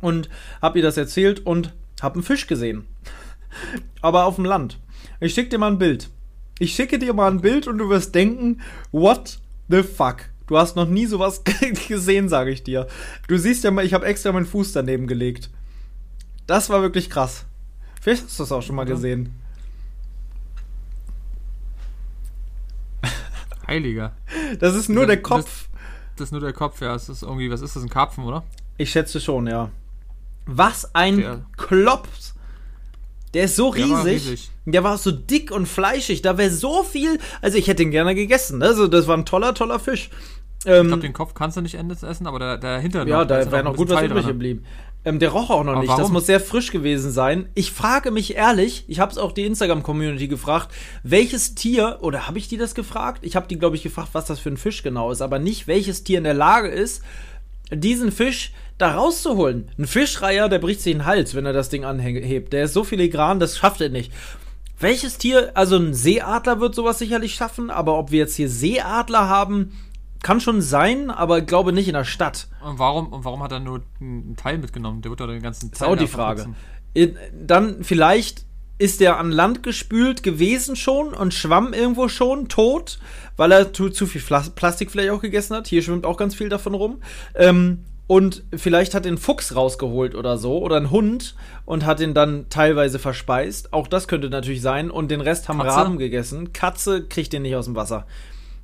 [0.00, 0.28] und
[0.60, 2.86] habe ihr das erzählt und habe einen Fisch gesehen.
[4.00, 4.78] Aber auf dem Land.
[5.20, 6.08] Ich schicke dir mal ein Bild.
[6.58, 10.16] Ich schicke dir mal ein Bild und du wirst denken, what the fuck?
[10.46, 11.42] Du hast noch nie sowas
[11.88, 12.86] gesehen, sage ich dir.
[13.28, 15.50] Du siehst ja mal, ich habe extra meinen Fuß daneben gelegt.
[16.46, 17.44] Das war wirklich krass.
[18.00, 18.94] Vielleicht hast du das auch schon mal Ja.
[18.94, 19.34] gesehen.
[23.66, 24.12] Heiliger.
[24.60, 25.68] Das ist nur Das- der Kopf.
[26.16, 26.94] Das ist nur der Kopf, ja.
[26.94, 28.44] Es ist irgendwie, was ist das, ein Karpfen, oder?
[28.76, 29.70] Ich schätze schon, ja.
[30.46, 32.33] Was ein Der- Klops.
[33.34, 34.30] Der ist so Der war riesig.
[34.30, 34.50] riesig.
[34.64, 36.22] Der war so dick und fleischig.
[36.22, 37.18] Da wäre so viel.
[37.42, 38.58] Also ich hätte ihn gerne gegessen.
[38.58, 38.66] ne?
[38.66, 40.08] Also das war ein toller, toller Fisch.
[40.66, 43.06] Ähm, Ich glaube, den Kopf kannst du nicht endes essen, aber der, der Hintern.
[43.08, 44.32] ja, noch, da wäre noch gut was übrig dran.
[44.32, 44.64] geblieben.
[45.06, 45.90] Ähm, der roch auch noch Aber nicht.
[45.92, 46.14] Das warum?
[46.14, 47.50] muss sehr frisch gewesen sein.
[47.54, 50.70] Ich frage mich ehrlich, ich habe es auch die Instagram-Community gefragt,
[51.02, 53.18] welches Tier, oder habe ich die das gefragt?
[53.22, 55.66] Ich habe die, glaube ich, gefragt, was das für ein Fisch genau ist, aber nicht,
[55.66, 57.02] welches Tier in der Lage ist,
[57.76, 59.70] diesen Fisch da rauszuholen.
[59.78, 62.52] Ein Fischreiher, der bricht sich den Hals, wenn er das Ding anhebt.
[62.52, 64.12] Der ist so filigran, das schafft er nicht.
[64.78, 69.28] Welches Tier, also ein Seeadler wird sowas sicherlich schaffen, aber ob wir jetzt hier Seeadler
[69.28, 69.72] haben,
[70.22, 72.48] kann schon sein, aber ich glaube nicht in der Stadt.
[72.64, 75.02] Und warum, und warum hat er nur einen Teil mitgenommen?
[75.02, 76.54] Der wird doch den ganzen ist Teil auch die Frage.
[77.32, 78.46] Dann vielleicht
[78.78, 82.98] ist der an Land gespült gewesen schon und schwamm irgendwo schon tot,
[83.36, 85.66] weil er zu, zu viel Plastik vielleicht auch gegessen hat.
[85.66, 87.02] Hier schwimmt auch ganz viel davon rum.
[87.34, 91.34] Ähm, und vielleicht hat den Fuchs rausgeholt oder so oder ein Hund
[91.64, 93.72] und hat ihn dann teilweise verspeist.
[93.72, 94.90] Auch das könnte natürlich sein.
[94.90, 95.76] Und den Rest haben Katze?
[95.76, 96.52] Raben gegessen.
[96.52, 98.06] Katze kriegt den nicht aus dem Wasser.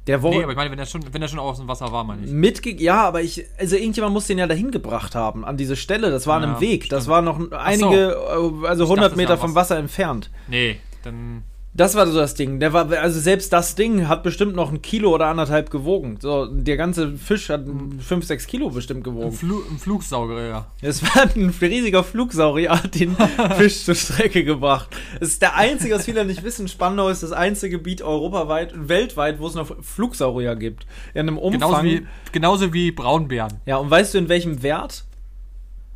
[0.07, 1.93] Der Wo Nee, aber ich meine, wenn er schon, wenn er schon aus dem Wasser
[1.93, 2.31] war, meine ich.
[2.31, 6.11] Mitge ja, aber ich, also irgendjemand muss den ja dahin gebracht haben, an diese Stelle.
[6.11, 6.89] Das war an Ja, einem Weg.
[6.89, 7.13] Das stimmt.
[7.13, 9.71] war noch einige, äh, also 100 dachte, Meter vom was.
[9.71, 10.31] Wasser entfernt.
[10.49, 11.43] Nee, dann.
[11.73, 12.59] Das war so das Ding.
[12.59, 16.19] Der war, also selbst das Ding hat bestimmt noch ein Kilo oder anderthalb gewogen.
[16.21, 17.65] So, der ganze Fisch hat
[18.01, 19.39] 5, 6 Kilo bestimmt Ein, gewogen.
[19.71, 20.67] Ein Flugsauger, ja.
[20.83, 23.17] Es war ein riesiger Flugsaurier, hat den
[23.57, 24.89] Fisch zur Strecke gebracht.
[25.21, 28.89] Es ist der einzige, was viele nicht wissen, Spandau ist das einzige Gebiet europaweit und
[28.89, 30.87] weltweit, wo es noch Flugsaurier gibt.
[31.15, 31.61] In einem Umfang.
[31.61, 33.61] Genauso wie, genauso wie Braunbären.
[33.67, 35.05] ja, und weißt du in welchem Wert?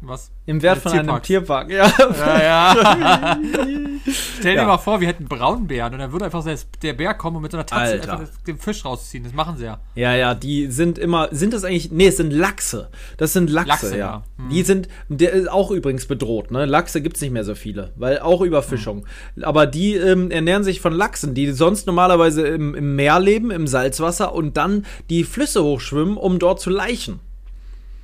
[0.01, 0.31] Was?
[0.45, 1.23] Im Wert von einem.
[1.23, 1.71] Tierpark.
[1.71, 1.91] Ja.
[1.99, 3.39] Ja, ja.
[4.39, 4.67] Stell dir Ja.
[4.67, 6.45] mal vor, wir hätten Braunbären und dann würde einfach
[6.83, 8.19] der Bär kommen und mit so einer Tatze Alter.
[8.21, 9.25] einfach den Fisch rausziehen.
[9.25, 9.81] Das machen sie ja.
[9.95, 12.91] Ja, ja, die sind immer, sind das eigentlich, nee, es sind Lachse.
[13.17, 14.25] Das sind Lachse, Lachse, ja.
[14.37, 14.49] Hm.
[14.51, 16.67] Die sind, der ist auch übrigens bedroht, ne?
[16.67, 19.07] Lachse gibt's nicht mehr so viele, weil auch Überfischung.
[19.41, 23.67] Aber die ähm, ernähren sich von Lachsen, die sonst normalerweise im, im Meer leben, im
[23.67, 27.21] Salzwasser und dann die Flüsse hochschwimmen, um dort zu laichen.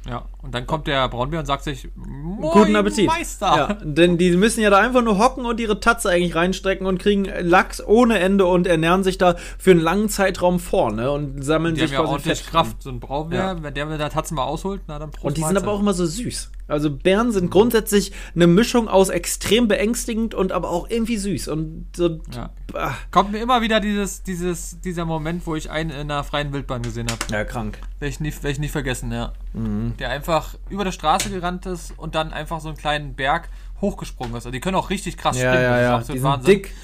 [0.08, 0.24] Ja.
[0.42, 3.06] Und dann kommt der Braunbär und sagt sich, Moin, Guten Appetit.
[3.06, 3.46] Meister.
[3.56, 6.98] Ja, denn die müssen ja da einfach nur hocken und ihre Tatze eigentlich reinstrecken und
[6.98, 11.10] kriegen Lachs ohne Ende und ernähren sich da für einen langen Zeitraum vor, ne?
[11.10, 12.50] Und sammeln Die haben sich ja quasi ordentlich Fett.
[12.50, 12.82] Kraft.
[12.82, 15.40] So ein Braunbär, wenn der mit der Tatze mal ausholt, na dann Prost Und die
[15.42, 15.62] sind Mahlzeit.
[15.64, 16.50] aber auch immer so süß.
[16.68, 21.48] Also Bären sind grundsätzlich eine Mischung aus extrem beängstigend und aber auch irgendwie süß.
[21.48, 22.20] Und so.
[22.32, 22.50] Ja.
[22.74, 26.52] Ah, Kommt mir immer wieder dieses, dieses, dieser Moment, wo ich einen in einer freien
[26.52, 27.18] Wildbahn gesehen habe.
[27.32, 27.78] ja, krank.
[27.98, 29.32] Werde ich, nie- werd ich nie vergessen, ja.
[29.52, 29.94] Mhm.
[29.98, 30.29] Der einfach
[30.68, 33.48] über der Straße gerannt ist und dann einfach so einen kleinen Berg
[33.80, 34.46] hochgesprungen ist.
[34.46, 35.62] Also die können auch richtig krass Ja, springen.
[35.70, 35.94] ja, das ist ja.
[35.96, 36.46] absolut Die sind Wahnsinn.
[36.54, 36.74] dick.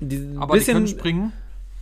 [0.00, 0.74] Die Aber die bisschen.
[0.74, 1.32] können springen.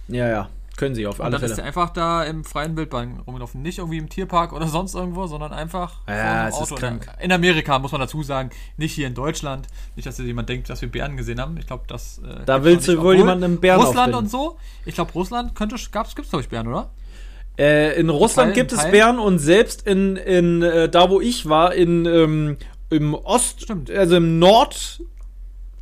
[0.09, 0.49] ja, ja.
[0.79, 1.57] Können sie auf Und alle dann ist Fälle.
[1.57, 3.63] der einfach da im freien Wildbahn rumgelaufen.
[3.63, 7.09] Nicht irgendwie im Tierpark oder sonst irgendwo, sondern einfach vor Ja, es ist krank.
[7.19, 8.51] In Amerika, muss man dazu sagen.
[8.77, 9.69] Nicht hier in Deutschland.
[9.95, 11.57] Nicht, dass jemand denkt, dass wir Bären gesehen haben.
[11.57, 12.19] Ich glaube, das.
[12.19, 14.25] Äh, Da willst du wohl jemanden im Bären Russland aufbinden.
[14.25, 14.59] und so.
[14.85, 15.77] Ich glaube, Russland könnte.
[15.93, 16.91] Gab's, gibt's, glaube ich, Bären, oder?
[17.59, 18.91] Äh, in Russland Teil- gibt es?
[18.91, 22.57] Bären und selbst in, in äh, da wo ich war, in ähm,
[22.91, 23.91] im Ost, Stimmt.
[23.91, 25.01] also im Nord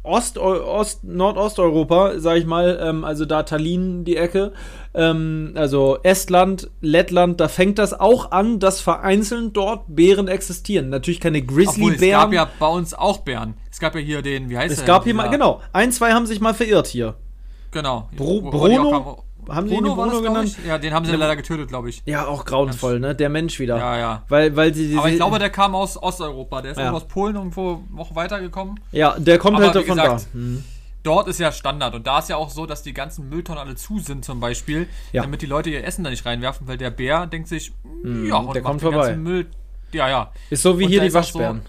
[0.07, 4.53] Ost, Ost, Nordosteuropa, sag ich mal, ähm, also da Tallinn die Ecke,
[4.93, 10.91] ähm, also Estland, Lettland, da fängt das auch an, dass vereinzelt dort Bären existieren.
[10.91, 12.33] Natürlich keine Obwohl, es gab Grizzlybären.
[12.35, 13.55] ja bei uns auch Bären.
[13.73, 14.87] Es gab ja hier den, wie heißt Es der?
[14.87, 15.07] gab denn?
[15.07, 17.15] hier mal, genau, ein, zwei haben sich mal verirrt hier.
[17.71, 18.09] Genau.
[18.13, 19.24] Die Bruno?
[19.49, 20.57] Haben sie Bruno Bruno genannt?
[20.67, 22.03] Ja, den haben sie dann leider getötet, glaube ich.
[22.07, 23.15] Ja, auch grauenvoll, ne?
[23.15, 23.77] Der Mensch wieder.
[23.79, 24.23] Ja, ja.
[24.29, 26.63] Weil, weil sie, Aber ich glaube, der kam aus Osteuropa.
[26.63, 26.91] Der ist Ja.
[26.93, 28.81] aus Polen irgendwo noch weitergekommen.
[28.93, 30.35] ja, der kommt Aber halt davon gesagt, da.
[30.39, 30.65] Hm.
[31.03, 31.95] Dort ist ja Standard.
[31.95, 34.89] Und da ist ja auch so, dass die ganzen Mülltonnen alle zu sind, zum Beispiel.
[35.13, 35.21] Ja.
[35.23, 37.73] Damit die Leute ihr Essen da nicht reinwerfen, weil der Bär denkt sich,
[38.05, 39.15] ja, und der macht kommt den vorbei.
[39.17, 39.47] Müll.
[39.93, 40.33] Ja, ja.
[40.49, 41.63] Ist so wie Und hier die auch so- Waschbären.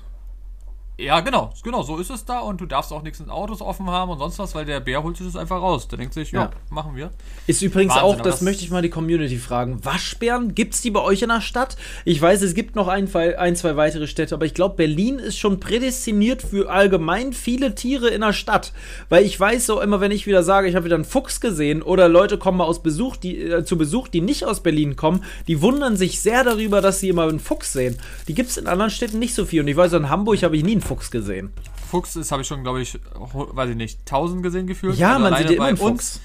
[0.98, 3.86] Ja, genau, genau, so ist es da und du darfst auch nichts in Autos offen
[3.88, 5.90] haben und sonst was, weil der Bär holt sich das einfach raus.
[5.90, 6.50] Der denkt sich, ja, Ja.
[6.70, 7.10] machen wir.
[7.48, 9.84] Ist übrigens Wahnsinn, auch, das, das- möchte ich mal die Community fragen.
[9.84, 11.76] Waschbären, gibt's die bei euch in der Stadt?
[12.06, 15.20] Ich weiß, es gibt noch ein, zwei- ein zwei weitere Städte, aber ich glaube, Berlin
[15.20, 18.72] ist schon prädestiniert für allgemein viele Tiere in der Stadt.
[19.10, 21.82] Weil ich weiß so immer, wenn ich wieder sage, ich habe wieder einen Fuchs gesehen
[21.82, 25.26] oder Leute kommen mal aus Besuch, die, äh, zu Besuch, die nicht aus Berlin kommen,
[25.50, 27.98] die wundern sich sehr darüber, dass sie immer einen Fuchs sehen.
[28.30, 29.60] Die gibt's in anderen Städten nicht so viel.
[29.60, 31.52] Und ich weiß, in Hamburg habe ich nie einen Fuchs gesehen.
[31.90, 34.96] Fuchs ist, habe ich schon, glaube ich, weiß ich nicht, tausend gesehen gefühlt.
[34.98, 36.22] Ja, Also man sieht ja immer einen uns Fuchs.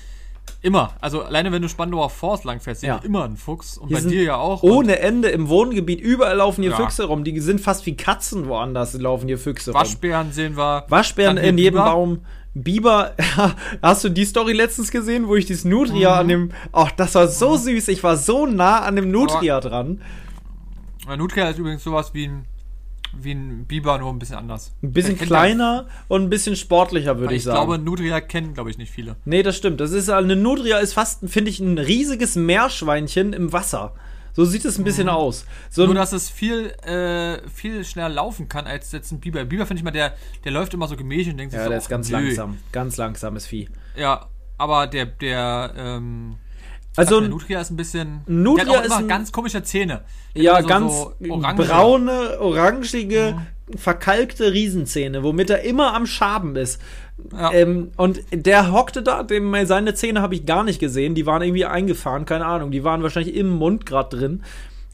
[0.62, 0.92] Immer.
[1.00, 2.96] Also alleine wenn du Spandauer Forst langfährst, Ja.
[2.98, 3.78] immer ein Fuchs.
[3.78, 4.62] Und Die bei dir ja auch.
[4.62, 6.76] Ohne Ende im Wohngebiet, überall laufen hier Ja.
[6.76, 7.24] Füchse rum.
[7.24, 9.80] Die sind fast wie Katzen woanders, laufen hier Füchse rum.
[9.80, 10.84] Waschbären sehen wir.
[10.88, 11.84] Waschbären hier in jedem Biber.
[11.84, 12.18] Baum.
[12.52, 13.14] Biber,
[13.82, 16.18] hast du die Story letztens gesehen, wo ich dieses Nutria Mhm.
[16.20, 16.50] an dem.
[16.72, 17.88] Ach, das war so süß.
[17.88, 20.00] Ich war so nah an dem Nutria dran.
[21.06, 22.44] Ein Nutria ist übrigens sowas wie ein,
[23.18, 24.72] wie ein Biber, nur ein bisschen anders.
[24.82, 27.56] Ein bisschen kennt kleiner und ein bisschen sportlicher, würde Ja, ich, ich sagen.
[27.66, 29.16] glaube, Nutria kennen, glaube ich, nicht viele.
[29.24, 29.80] nee, das stimmt.
[29.80, 33.94] Das ist eine Nutria ist fast, finde ich, ein riesiges Meerschweinchen im Wasser.
[34.32, 35.44] So sieht es ein bisschen aus.
[35.70, 35.86] So Mhm.
[35.88, 39.44] Nur, dass es viel, äh, viel schneller laufen kann als jetzt ein Biber.
[39.44, 41.70] Biber finde ich mal, der, der läuft immer so gemächlich und denkt sich ja, so,
[41.70, 42.16] der ist ganz nö.
[42.16, 42.58] langsam.
[42.70, 43.68] Ganz langsames Vieh.
[43.96, 46.36] Ja, aber der, der, ähm,
[46.96, 48.20] Also der Nutria ist ein bisschen.
[48.26, 50.02] Nutria der hat auch ist immer ein- ganz komische Zähne.
[50.34, 51.62] Der Ja, immer ganz so orange.
[51.66, 53.36] braune, orangige,
[53.70, 53.78] Mhm.
[53.78, 56.80] verkalkte Riesenzähne, womit er immer am Schaben ist.
[57.32, 57.52] Ja.
[57.52, 61.42] Ähm, und der hockte da, dem, seine Zähne habe ich gar nicht gesehen, die waren
[61.42, 64.42] irgendwie eingefahren, keine Ahnung, die waren wahrscheinlich im Mund gerade drin.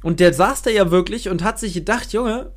[0.02, 2.50] Und der saß da ja wirklich und hat sich gedacht, Junge,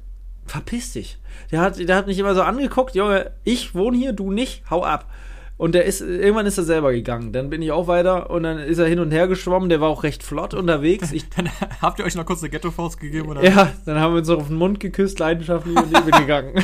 [0.46, 1.18] verpiss dich.
[1.52, 4.84] Der hat, der hat mich immer so angeguckt, Junge, ich wohne hier, du nicht, hau
[4.84, 5.06] ab.
[5.60, 7.34] Und der ist, irgendwann ist er selber gegangen.
[7.34, 9.68] Dann bin ich auch weiter und dann ist er hin und her geschwommen.
[9.68, 11.12] Der war auch recht flott unterwegs.
[11.12, 11.50] Ich Dann
[11.82, 13.44] habt ihr euch noch kurz eine Ghetto-Faust gegeben oder?
[13.44, 16.64] ja, dann haben wir uns noch auf den Mund geküsst, leidenschaftlich und ich bin gegangen.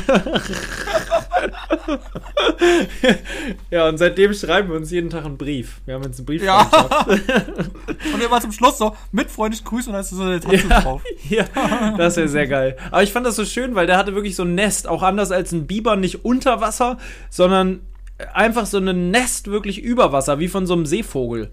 [3.70, 5.82] ja, und seitdem schreiben wir uns jeden Tag einen Brief.
[5.84, 6.42] Wir haben jetzt einen Brief.
[6.42, 6.62] Ja.
[7.06, 10.68] Und wir waren zum Schluss so mit freundlich grüßen und dann ist so eine Tatze
[10.68, 11.02] drauf.
[11.28, 11.44] ja,
[11.98, 12.76] das wäre sehr geil.
[12.90, 15.32] Aber ich fand das so schön, weil der hatte wirklich so ein Nest, auch anders
[15.32, 16.96] als ein Biber, nicht unter Wasser,
[17.28, 17.80] sondern
[18.32, 21.50] einfach so ein Nest wirklich über Wasser, wie von so einem Seevogel.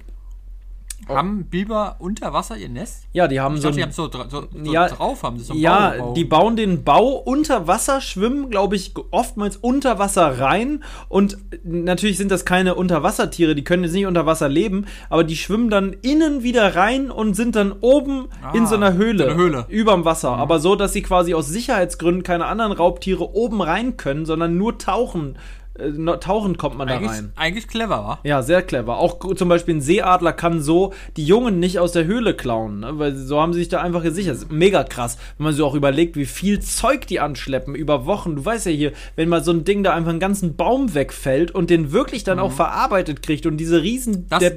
[1.10, 3.04] Haben Biber unter Wasser ihr Nest?
[3.12, 5.44] Ja, die haben Ich so dachte, die haben so, so, so Ja, drauf, haben sie
[5.44, 10.00] so einen Ja, Bau- die bauen den Bau unter Wasser, schwimmen, glaube ich, oftmals unter
[10.00, 10.82] Wasser rein.
[11.10, 15.36] Und natürlich sind das keine Unterwassertiere, die können jetzt nicht unter Wasser leben, aber die
[15.36, 19.30] schwimmen dann innen wieder rein und sind dann oben Ah, in so einer Höhle, so
[19.32, 19.66] eine Höhle.
[19.68, 20.30] überm Wasser.
[20.38, 24.78] Aber so, dass sie quasi aus Sicherheitsgründen keine anderen Raubtiere oben rein können, sondern nur
[24.78, 25.38] tauchen.
[25.80, 27.34] Äh, no- tauchen kommt man da eigentlich, rein.
[27.36, 28.20] eigentlich clever, wa?
[28.24, 28.98] Ja, sehr clever.
[28.98, 33.00] Auch zum Beispiel ein Seeadler kann so die Jungen nicht aus der Höhle klauen, ne?
[33.00, 34.52] weil so haben sie sich da einfach gesichert.
[34.52, 38.36] Mega krass, wenn man sich auch überlegt, wie viel Zeug die anschleppen über Wochen.
[38.36, 41.50] Du weißt ja hier, wenn mal so ein Ding da einfach einen ganzen Baum wegfällt
[41.52, 44.28] und den wirklich dann auch verarbeitet kriegt und diese riesen...
[44.30, 44.52] Das- der,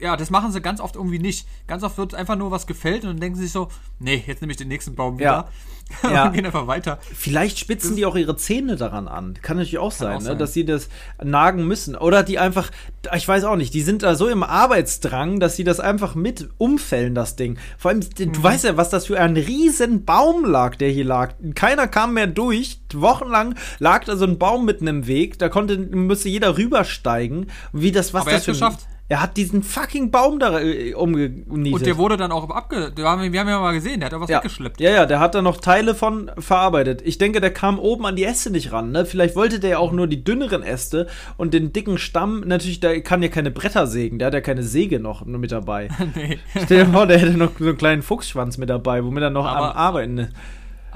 [0.00, 1.46] ja, das machen sie ganz oft irgendwie nicht.
[1.66, 4.40] Ganz oft wird einfach nur was gefällt und dann denken sie sich so, nee, jetzt
[4.40, 5.48] nehme ich den nächsten Baum wieder.
[6.02, 6.24] Ja.
[6.26, 6.98] und gehen einfach weiter.
[7.14, 9.34] Vielleicht spitzen die auch ihre Zähne daran an.
[9.40, 10.24] Kann natürlich auch sein, auch ne?
[10.24, 10.38] sein.
[10.38, 10.88] dass sie das
[11.22, 11.94] nagen müssen.
[11.94, 12.72] Oder die einfach,
[13.14, 16.48] ich weiß auch nicht, die sind da so im Arbeitsdrang, dass sie das einfach mit
[16.58, 17.56] umfällen, das Ding.
[17.78, 18.42] Vor allem, du Mhm.
[18.42, 21.34] weißt ja, was das für ein riesen Baum lag, der hier lag.
[21.54, 22.80] Keiner kam mehr durch.
[22.92, 25.38] Wochenlang lag da so ein Baum mitten im Weg.
[25.38, 27.48] Da konnte, müsste jeder rübersteigen.
[27.72, 28.86] Wie das, was Aber er das für hat's geschafft.
[29.08, 31.72] Er hat diesen fucking Baum da äh, umgenietet.
[31.72, 32.92] Und der wurde dann auch abge...
[32.96, 34.38] Wir haben, wir haben ja mal gesehen, der hat auch was ja.
[34.38, 34.80] weggeschleppt.
[34.80, 37.02] Ja, ja, der hat da noch Teile von verarbeitet.
[37.04, 38.90] Ich denke, der kam oben an die Äste nicht ran.
[38.90, 39.06] Ne?
[39.06, 42.40] Vielleicht wollte der ja auch nur die dünneren Äste und den dicken Stamm.
[42.46, 44.18] Natürlich, der kann ja keine Bretter sägen.
[44.18, 45.88] Der hat ja keine Säge noch mit dabei.
[46.16, 46.38] nee.
[46.64, 49.46] Stell dir vor, der hätte noch so einen kleinen Fuchsschwanz mit dabei, womit er noch
[49.46, 50.32] Aber- am Arbeiten ist.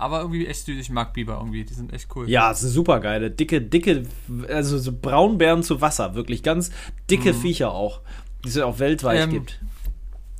[0.00, 0.78] Aber irgendwie echt süß.
[0.78, 1.64] Ich mag Biber irgendwie.
[1.64, 2.28] Die sind echt cool.
[2.28, 4.04] Ja, es ist super geile, dicke, dicke,
[4.48, 6.14] also so Braunbären zu Wasser.
[6.14, 6.70] Wirklich ganz
[7.10, 8.00] dicke Viecher auch.
[8.44, 9.22] Die es ja auch weltweit Mhm.
[9.24, 9.60] Ähm, gibt.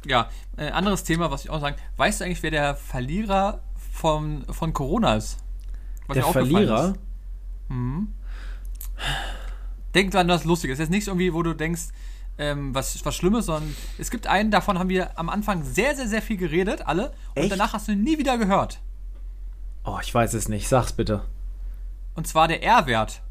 [0.06, 1.76] Ja, äh, anderes Thema, was ich auch sagen.
[1.96, 3.60] Weißt du eigentlich, wer der Verlierer
[3.92, 5.38] von, von Corona ist?
[6.06, 6.88] Was Der Verlierer.
[6.88, 6.96] Ist.
[9.94, 10.78] Denk dran, was Lustiges.
[10.78, 11.88] Das ist nicht irgendwie, wo du denkst,
[12.38, 16.08] ähm, was, was Schlimmes, sondern es gibt einen, davon haben wir am Anfang sehr, sehr,
[16.08, 17.12] sehr viel geredet, alle.
[17.34, 17.52] Und Echt?
[17.52, 18.80] danach hast du ihn nie wieder gehört.
[19.84, 20.68] Oh, ich weiß es nicht.
[20.68, 21.22] Sag's bitte.
[22.14, 23.22] Und zwar der R-Wert.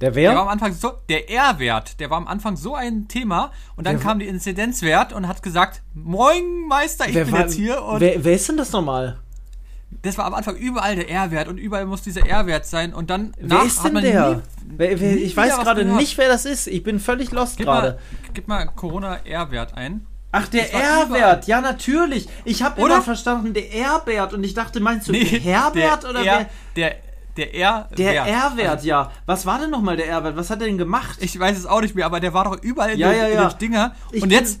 [0.00, 0.42] Der Der war wer?
[0.42, 4.02] am Anfang so, der R-Wert, der war am Anfang so ein Thema und dann Wer-
[4.02, 8.24] kam die Inzidenzwert und hat gesagt, Moin Meister, ich bin war- jetzt hier und wer,
[8.24, 9.18] wer ist denn das nochmal?
[10.02, 13.34] das war am Anfang überall der R-Wert und überall muss dieser R-Wert sein und dann
[13.38, 14.40] Wer ist denn der?
[14.64, 16.66] Wer, wer, nie ich weiß gerade nicht, wer das ist.
[16.68, 17.98] Ich bin völlig lost gerade.
[18.32, 20.06] gib mal Corona R-Wert ein.
[20.32, 21.46] Ach, der R-Wert.
[21.46, 22.28] Ja, natürlich.
[22.44, 24.32] Ich habe immer verstanden, der R-Wert.
[24.32, 26.90] Und ich dachte, meinst du Herbert der oder R, wer?
[26.90, 26.94] der
[27.36, 27.98] der R-Wert.
[27.98, 29.10] Der R-Wert, Also, ja.
[29.26, 30.36] Was war denn nochmal der R-Wert?
[30.36, 31.18] Was hat er denn gemacht?
[31.20, 33.26] ich weiß es auch nicht mehr, aber der war doch überall in, Ja, den, ja,
[33.28, 33.48] in ja.
[33.48, 33.94] den Dinger.
[34.12, 34.60] Ich und jetzt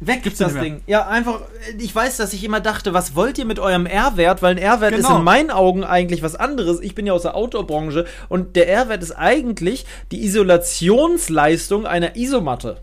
[0.00, 0.54] Weg Gibt's das.
[0.54, 0.80] Ding.
[0.86, 1.40] Ja, einfach,
[1.76, 4.42] ich weiß, dass ich immer dachte, was wollt ihr mit eurem R-Wert?
[4.42, 5.18] Weil ein R-Wert ist Genau.
[5.18, 6.80] in meinen Augen eigentlich was anderes.
[6.80, 12.76] Ich bin ja aus der Outdoor-Branche und der R-Wert ist eigentlich die Isolationsleistung einer Isomatte.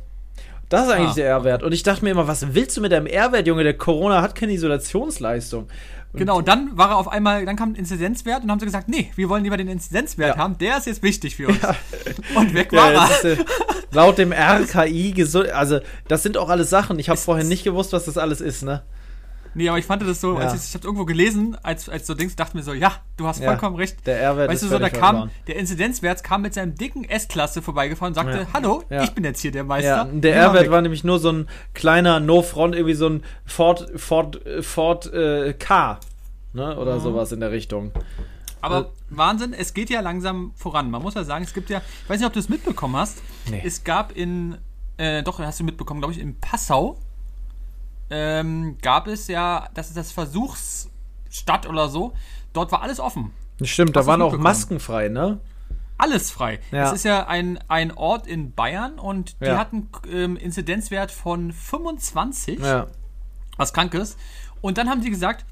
[0.69, 1.63] Das ist eigentlich Ah, der R-Wert.
[1.63, 3.63] Und ich dachte mir immer, was willst du mit deinem R-Wert, Junge?
[3.63, 5.63] Der Corona hat keine Isolationsleistung.
[6.13, 8.65] Und Genau, und dann war er auf einmal, dann kam ein Inzidenzwert und haben sie
[8.65, 10.41] gesagt, nee, wir wollen lieber den Inzidenzwert Ja.
[10.41, 11.60] haben, der ist jetzt wichtig für uns.
[12.36, 13.34] Und weg Ja, war das er.
[13.34, 13.45] ist, äh,
[13.91, 15.49] laut dem RKI gesund.
[15.49, 16.99] Also, das sind auch alles Sachen.
[16.99, 18.82] Ich habe vorhin nicht gewusst, was das alles ist, ne?
[19.57, 20.41] Nee, aber ich fand das so, Ja.
[20.49, 23.25] als ich, ich habe irgendwo gelesen, als, als so Dings, dachte mir so, ja, du
[23.25, 24.05] hast Ja, vollkommen recht.
[24.05, 25.31] der R-Wert Weißt ist du, so, da kam, verloren.
[25.47, 28.47] der Inzidenzwert kam mit seinem dicken S-Klasse vorbeigefahren und sagte, Ja.
[28.53, 29.03] hallo, Ja.
[29.03, 29.87] ich bin jetzt hier der Meister.
[29.87, 34.45] Ja, der R-Wert war nämlich nur so ein kleiner No-Front, irgendwie so ein Ford, Ford,
[34.45, 35.99] äh, Ford äh, K.
[36.53, 36.77] Ne?
[36.77, 37.91] Oder sowas in der Richtung.
[38.61, 40.89] Aber Wahnsinn, es geht ja langsam voran.
[40.89, 43.21] Man muss ja sagen, es gibt ja, ich weiß nicht, ob du es mitbekommen hast,
[43.49, 43.61] Nee.
[43.63, 44.57] es gab in,
[44.97, 46.97] äh, doch, hast du mitbekommen, glaube ich, in Passau
[48.09, 52.13] ähm, gab es ja, das ist das Versuchsstadt oder so,
[52.53, 53.31] dort war alles offen.
[53.61, 54.37] Stimmt, da Hast du's waren auch?
[54.37, 55.39] Masken frei, ne?
[55.97, 56.59] Alles frei.
[56.71, 56.87] Ja.
[56.87, 59.57] Es ist ja ein, ein Ort in Bayern und die Ja.
[59.57, 62.87] hatten ähm, Inzidenzwert von 25, Ja.
[63.57, 64.17] was krank ist.
[64.61, 65.45] Und dann haben die gesagt,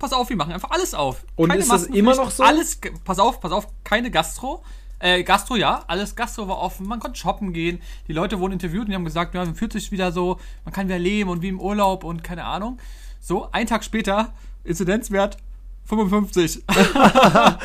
[0.00, 1.24] pass auf, wir machen einfach alles auf.
[1.36, 2.42] Und ist das Maskenpflicht, immer noch so?
[2.42, 4.64] Alles, pass auf, pass auf, keine Gastro.
[4.98, 7.80] Äh, Gastro ja, alles Gastro war offen, man konnte shoppen gehen.
[8.08, 10.72] Die Leute wurden interviewt und die haben gesagt, ja, man fühlt sich wieder so, man
[10.72, 12.78] kann wieder leben und wie im Urlaub und keine Ahnung.
[13.20, 14.32] So, ein Tag später,
[14.64, 15.36] Inzidenzwert
[15.86, 16.62] 55.
[16.68, 17.58] Einfach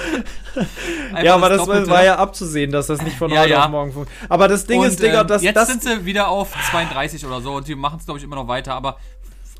[1.23, 1.89] Ja, aber das war, Doppelte.
[1.89, 3.65] war ja abzusehen, dass das nicht von Ja, heute ja.
[3.65, 4.31] auf morgen funktioniert.
[4.31, 7.25] Aber das Ding Und, ist, Digga, ähm, das, jetzt das, sind sie wieder auf 32
[7.25, 8.75] oder so und sie machen es, glaube ich, immer noch weiter.
[8.75, 8.97] Aber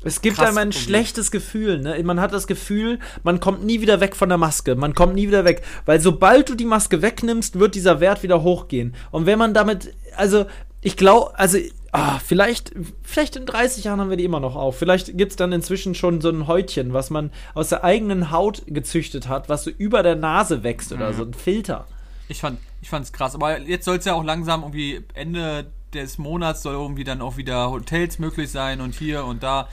[0.04, 0.82] es gibt einem ein Problem.
[0.82, 2.00] schlechtes Gefühl, ne?
[2.02, 4.74] Man hat das Gefühl, man kommt nie wieder weg von der Maske.
[4.74, 5.62] Man kommt nie wieder weg.
[5.84, 8.94] Weil sobald du die Maske wegnimmst, wird dieser Wert wieder hochgehen.
[9.10, 10.46] Und wenn man damit, also,
[10.80, 11.58] ich glaube, also,
[11.92, 14.76] ah, vielleicht, vielleicht in 30 Jahren haben wir die immer noch auf.
[14.78, 18.62] Vielleicht gibt es dann inzwischen schon so ein Häutchen, was man aus der eigenen Haut
[18.66, 21.86] gezüchtet hat, was so über der Nase wächst oder so ein Filter.
[22.28, 23.34] ich fand ich fand's krass.
[23.34, 27.36] Aber jetzt soll es ja auch langsam irgendwie Ende des Monats soll irgendwie dann auch
[27.36, 29.68] wieder Hotels möglich sein und hier und da.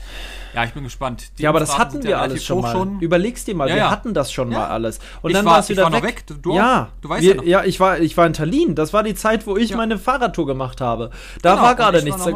[0.54, 1.30] Ja, ich bin gespannt.
[1.38, 2.88] Die Ja, aber das hatten wir ja alles schon mal.
[3.00, 3.90] Überleg's dir mal, Ja, wir ja.
[3.90, 4.98] hatten das schon mal alles.
[5.22, 6.16] Und Ich dann war- war es ich wieder war noch weg.
[6.18, 6.26] weg.
[6.26, 7.44] Du- du ja, Du weißt wir, ja noch.
[7.44, 8.74] ja, ich war, ich war in Tallinn.
[8.74, 11.10] Das war die Zeit, wo ich meine Fahrradtour gemacht habe.
[11.42, 12.26] Da Genau, war gerade nichts.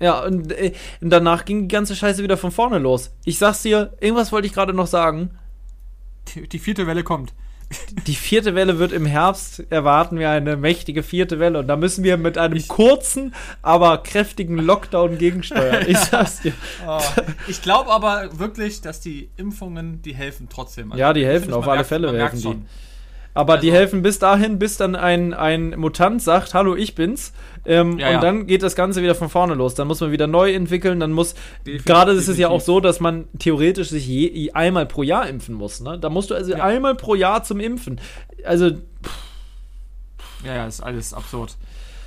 [0.00, 3.12] Ja, und, äh, und danach ging die ganze Scheiße wieder von vorne los.
[3.24, 5.30] Ich sag's dir, irgendwas wollte ich gerade noch sagen.
[6.34, 7.32] Die, die vierte Welle kommt.
[8.06, 11.58] Die vierte Welle wird im Herbst, erwarten wir eine mächtige vierte Welle.
[11.60, 15.84] Und da müssen wir mit einem kurzen, aber kräftigen Lockdown gegensteuern.
[15.88, 16.52] Ich sag's dir.
[16.86, 17.00] Oh,
[17.48, 20.92] ich glaube aber wirklich, dass die Impfungen, die helfen trotzdem.
[20.92, 22.42] Also Ja, die ich helfen, auf alle Fälle helfen die.
[22.42, 22.66] schon.
[23.36, 27.32] Aber die helfen bis dahin, bis dann ein, ein Mutant sagt, hallo, ich bin's.
[27.66, 28.20] Ähm, Ja, und ja.
[28.20, 29.74] dann geht das Ganze wieder von vorne los.
[29.74, 31.00] Dann muss man wieder neu entwickeln.
[31.00, 31.34] Dann muss.
[31.64, 35.56] Gerade ist es ja auch so, dass man theoretisch sich je, einmal pro Jahr impfen
[35.56, 35.80] muss.
[35.80, 35.98] Ne?
[35.98, 36.62] Da musst du also Ja.
[36.64, 38.00] einmal pro Jahr zum Impfen.
[38.44, 38.66] Also,
[40.44, 41.56] Ja, ja, ist alles absurd.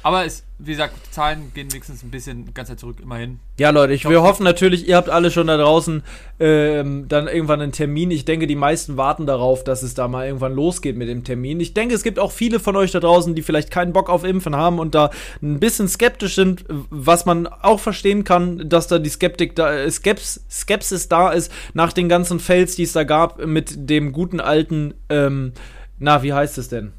[0.03, 3.39] Aber es, wie gesagt, die Zahlen gehen wenigstens ein bisschen die ganze Zeit zurück, immerhin.
[3.59, 6.01] ja, Leute, ich, wir hoffen natürlich, ihr habt alle schon da draußen
[6.39, 8.09] ähm, dann irgendwann einen Termin.
[8.09, 11.59] Ich denke, die meisten warten darauf, dass es da mal irgendwann losgeht mit dem Termin.
[11.59, 14.23] Ich denke, es gibt auch viele von euch da draußen, die vielleicht keinen Bock auf
[14.23, 15.11] Impfen haben und da
[15.43, 19.91] ein bisschen skeptisch sind, was man auch verstehen kann, dass da die Skeptik da, äh,
[19.91, 24.39] Skeps, Skepsis da ist nach den ganzen Fails, die es da gab mit dem guten
[24.39, 25.53] alten, ähm,
[25.99, 26.93] na, wie heißt es denn?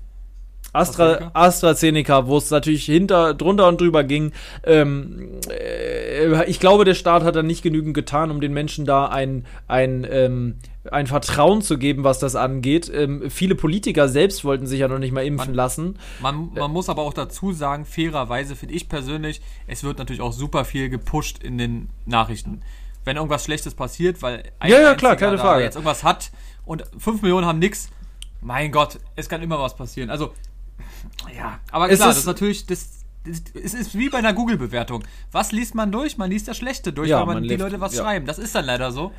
[0.78, 2.26] Astra, AstraZeneca?
[2.26, 4.32] Wo es natürlich hinter, drunter und drüber ging.
[4.64, 9.06] Ähm, äh, ich glaube, der Staat hat da nicht genügend getan, um den Menschen da
[9.06, 10.56] ein, ein, ähm,
[10.90, 12.90] ein Vertrauen zu geben, was das angeht.
[12.94, 15.98] Ähm, viele Politiker selbst wollten sich ja noch nicht mal impfen Man- lassen.
[16.20, 20.32] Man, man muss aber auch dazu sagen, fairerweise finde ich persönlich, es wird natürlich auch
[20.32, 22.62] super viel gepusht in den Nachrichten.
[23.04, 25.62] Wenn irgendwas Schlechtes passiert, weil ein Ja, ja, klar, keine Frage.
[25.64, 26.30] jetzt irgendwas hat
[26.64, 27.88] und 5 Millionen haben nix,
[28.40, 30.10] mein Gott, es kann immer was passieren.
[30.10, 30.32] Also,
[31.36, 32.88] ja, aber Es klar, ist- das ist natürlich, das,
[33.24, 35.04] das, es ist wie bei einer Google-Bewertung.
[35.32, 36.16] Was liest man durch?
[36.18, 38.02] Man liest das Schlechte durch, Ja, weil man, man die lebt- Leute was ja.
[38.02, 38.26] schreiben.
[38.26, 39.12] Das ist dann leider so.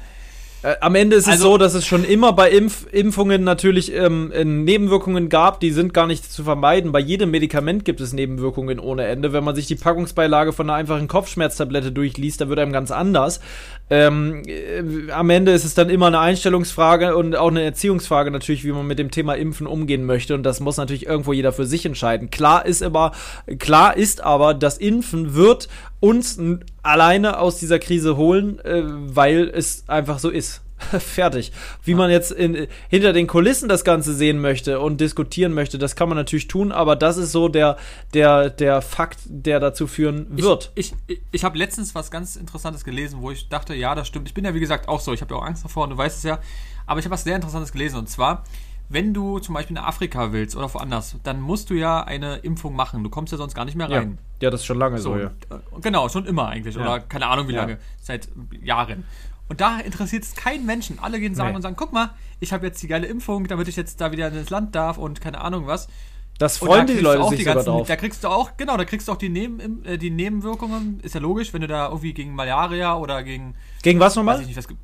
[0.62, 3.94] Äh, am Ende ist es Also- so, dass es schon immer bei Impf Impfungen natürlich
[3.94, 6.92] ähm, äh, Nebenwirkungen gab, die sind gar nicht zu vermeiden.
[6.92, 9.32] Bei jedem Medikament gibt es Nebenwirkungen ohne Ende.
[9.32, 13.40] Wenn man sich die Packungsbeilage von einer einfachen Kopfschmerztablette durchliest, da wird einem ganz anders.
[13.90, 18.64] Ähm, äh, am Ende ist es dann immer eine Einstellungsfrage und auch eine Erziehungsfrage natürlich,
[18.66, 20.36] wie man mit dem Thema Impfen umgehen möchte.
[20.36, 22.30] Und das muss natürlich irgendwo jeder für sich entscheiden.
[22.30, 23.14] Klar ist aber,
[23.60, 26.40] klar ist aber, das Impfen wird uns
[26.82, 30.62] alleine aus dieser Krise holen, äh, weil es einfach so ist.
[31.00, 31.52] Fertig.
[31.84, 35.96] Wie man jetzt in, hinter den Kulissen das Ganze sehen möchte und diskutieren möchte, das
[35.96, 37.78] kann man natürlich tun, aber das ist so der,
[38.14, 40.72] der, der Fakt, der dazu führen wird.
[40.76, 44.28] Ich, ich, ich habe letztens was ganz Interessantes gelesen, wo ich dachte, ja, das stimmt.
[44.30, 45.14] Ich bin ja, wie gesagt, auch so.
[45.14, 46.40] Ich habe ja auch Angst davor und du weißt es ja.
[46.86, 47.98] Aber ich habe was sehr Interessantes gelesen.
[47.98, 48.46] Und zwar,
[48.90, 52.76] wenn du zum Beispiel nach Afrika willst oder woanders, dann musst du ja eine Impfung
[52.76, 53.04] machen.
[53.04, 54.00] Du kommst ja sonst gar nicht mehr ja.
[54.00, 54.18] rein.
[54.42, 55.28] ja, das ist schon lange So, so, ja.
[55.28, 56.76] äh, Genau, schon immer eigentlich.
[56.76, 56.82] Ja.
[56.82, 57.62] Oder keine Ahnung wie Ja.
[57.62, 57.78] lange.
[58.02, 58.28] Seit
[58.64, 59.06] Jahren.
[59.48, 61.00] Und da interessiert es keinen Menschen.
[61.00, 61.56] Alle gehen sagen Nee.
[61.58, 64.28] und sagen, guck mal, ich habe jetzt die geile Impfung, damit ich jetzt da wieder
[64.32, 65.88] ins Land darf und keine Ahnung was.
[66.38, 67.88] Das Und da freuen die Leute auch sich die sogar ganzen, drauf.
[67.88, 71.00] Da kriegst du auch, genau, da kriegst du auch die, Neben, äh, die Nebenwirkungen.
[71.02, 74.40] Ist ja logisch, wenn du da irgendwie gegen Malaria oder gegen, Gegen was weiß nochmal?
[74.42, 74.80] ich nicht, was gibt.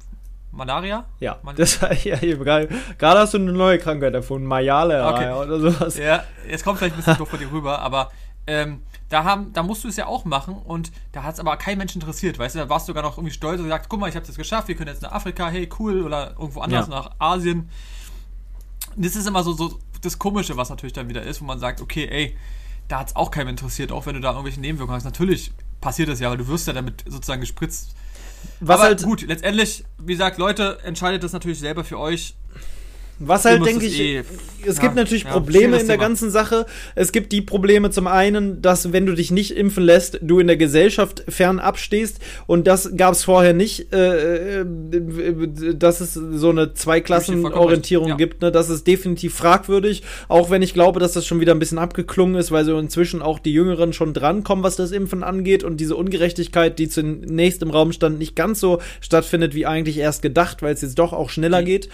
[0.55, 1.05] Malaria?
[1.19, 5.31] Ja, Mal- das, ja gerade gerade hast du eine neue Krankheit erfunden, Mayale Okay.
[5.33, 5.97] oder sowas.
[5.97, 8.11] Ja, jetzt kommt vielleicht ein bisschen doof von dir rüber, aber
[8.47, 11.57] ähm, da, haben, da musst du es ja auch machen und da hat es aber
[11.57, 13.99] kein Mensch interessiert, weißt du, da warst du sogar noch irgendwie stolz und gesagt, guck
[13.99, 16.87] mal, ich habe das geschafft, wir können jetzt nach Afrika, hey, cool, oder irgendwo anders,
[16.87, 16.95] Ja.
[16.95, 17.69] nach Asien.
[18.95, 21.81] Das ist immer so, so das Komische, was natürlich dann wieder ist, wo man sagt,
[21.81, 22.37] okay, ey,
[22.87, 25.05] da hat es auch keinem interessiert, auch wenn du da irgendwelche Nebenwirkungen hast.
[25.05, 25.51] Natürlich
[25.81, 27.95] passiert das ja, weil du wirst ja damit sozusagen gespritzt.
[28.59, 32.35] Was aber halt, gut, letztendlich, wie gesagt, Leute, entscheidet das natürlich selber für euch.
[33.19, 34.23] Was halt denke ich, eh-
[34.67, 36.07] es ja, gibt natürlich ja, Probleme in der Thema.
[36.07, 36.65] ganzen Sache.
[36.95, 40.47] Es gibt die Probleme zum einen, dass wenn du dich nicht impfen lässt, du in
[40.47, 44.65] der Gesellschaft fernab stehst und das gab es vorher nicht, äh, äh,
[45.75, 48.15] dass es so eine Zweiklassenorientierung Ja.
[48.15, 48.41] gibt.
[48.41, 48.51] Ne?
[48.51, 52.35] Das ist definitiv fragwürdig, auch wenn ich glaube, dass das schon wieder ein bisschen abgeklungen
[52.35, 55.95] ist, weil so inzwischen auch die Jüngeren schon drankommen, was das Impfen angeht und diese
[55.95, 60.73] Ungerechtigkeit, die zunächst im Raum stand, nicht ganz so stattfindet, wie eigentlich erst gedacht, weil
[60.73, 61.89] es jetzt doch auch schneller geht.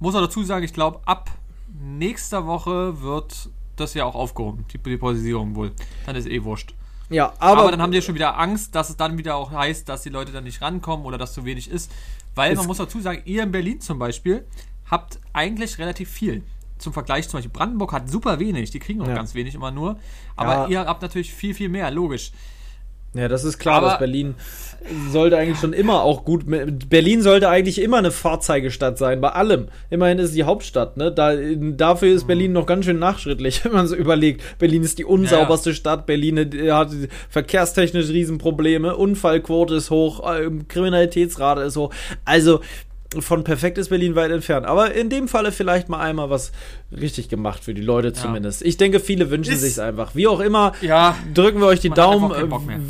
[0.00, 1.30] Muss auch dazu sagen, ich glaube, ab
[1.82, 5.72] nächster Woche wird das ja auch aufgehoben, die Depotisierung wohl.
[6.06, 6.74] Dann ist eh wurscht.
[7.08, 9.50] Ja, Aber, aber, dann haben die ja schon wieder Angst, dass es dann wieder auch
[9.50, 11.90] heißt, dass die Leute dann nicht rankommen oder dass zu wenig ist.
[12.34, 14.46] Weil man muss dazu sagen, ihr in Berlin zum Beispiel
[14.90, 16.44] habt eigentlich relativ viel.
[16.78, 19.14] Zum Vergleich zum Beispiel Brandenburg hat super wenig, die kriegen auch Ja.
[19.14, 19.98] ganz wenig immer nur.
[20.36, 20.66] Aber Ja.
[20.68, 22.32] ihr habt natürlich viel, viel mehr, logisch.
[23.14, 24.34] Ja, das ist klar, Aber- dass Berlin
[25.10, 26.44] sollte eigentlich schon immer auch gut.
[26.88, 29.66] Berlin sollte eigentlich immer eine Vorzeigestadt sein, bei allem.
[29.90, 31.12] Immerhin ist es die Hauptstadt, ne?
[31.12, 32.16] Da, dafür Mhm.
[32.16, 34.42] ist Berlin noch ganz schön nachschrittlich, wenn man so überlegt.
[34.58, 36.38] Berlin ist die unsauberste Stadt, Berlin
[36.72, 36.90] hat
[37.28, 41.92] verkehrstechnisch Riesenprobleme, Unfallquote ist hoch, äh, Kriminalitätsrate ist hoch.
[42.24, 42.60] Also
[43.18, 44.66] von perfekt ist Berlin weit entfernt.
[44.66, 46.52] Aber in dem Falle vielleicht mal einmal was
[46.96, 48.62] richtig gemacht für die Leute zumindest.
[48.62, 50.14] Ich denke, viele wünschen Ist- sich's einfach.
[50.14, 52.30] Wie auch immer, Ja, drücken wir euch die Daumen.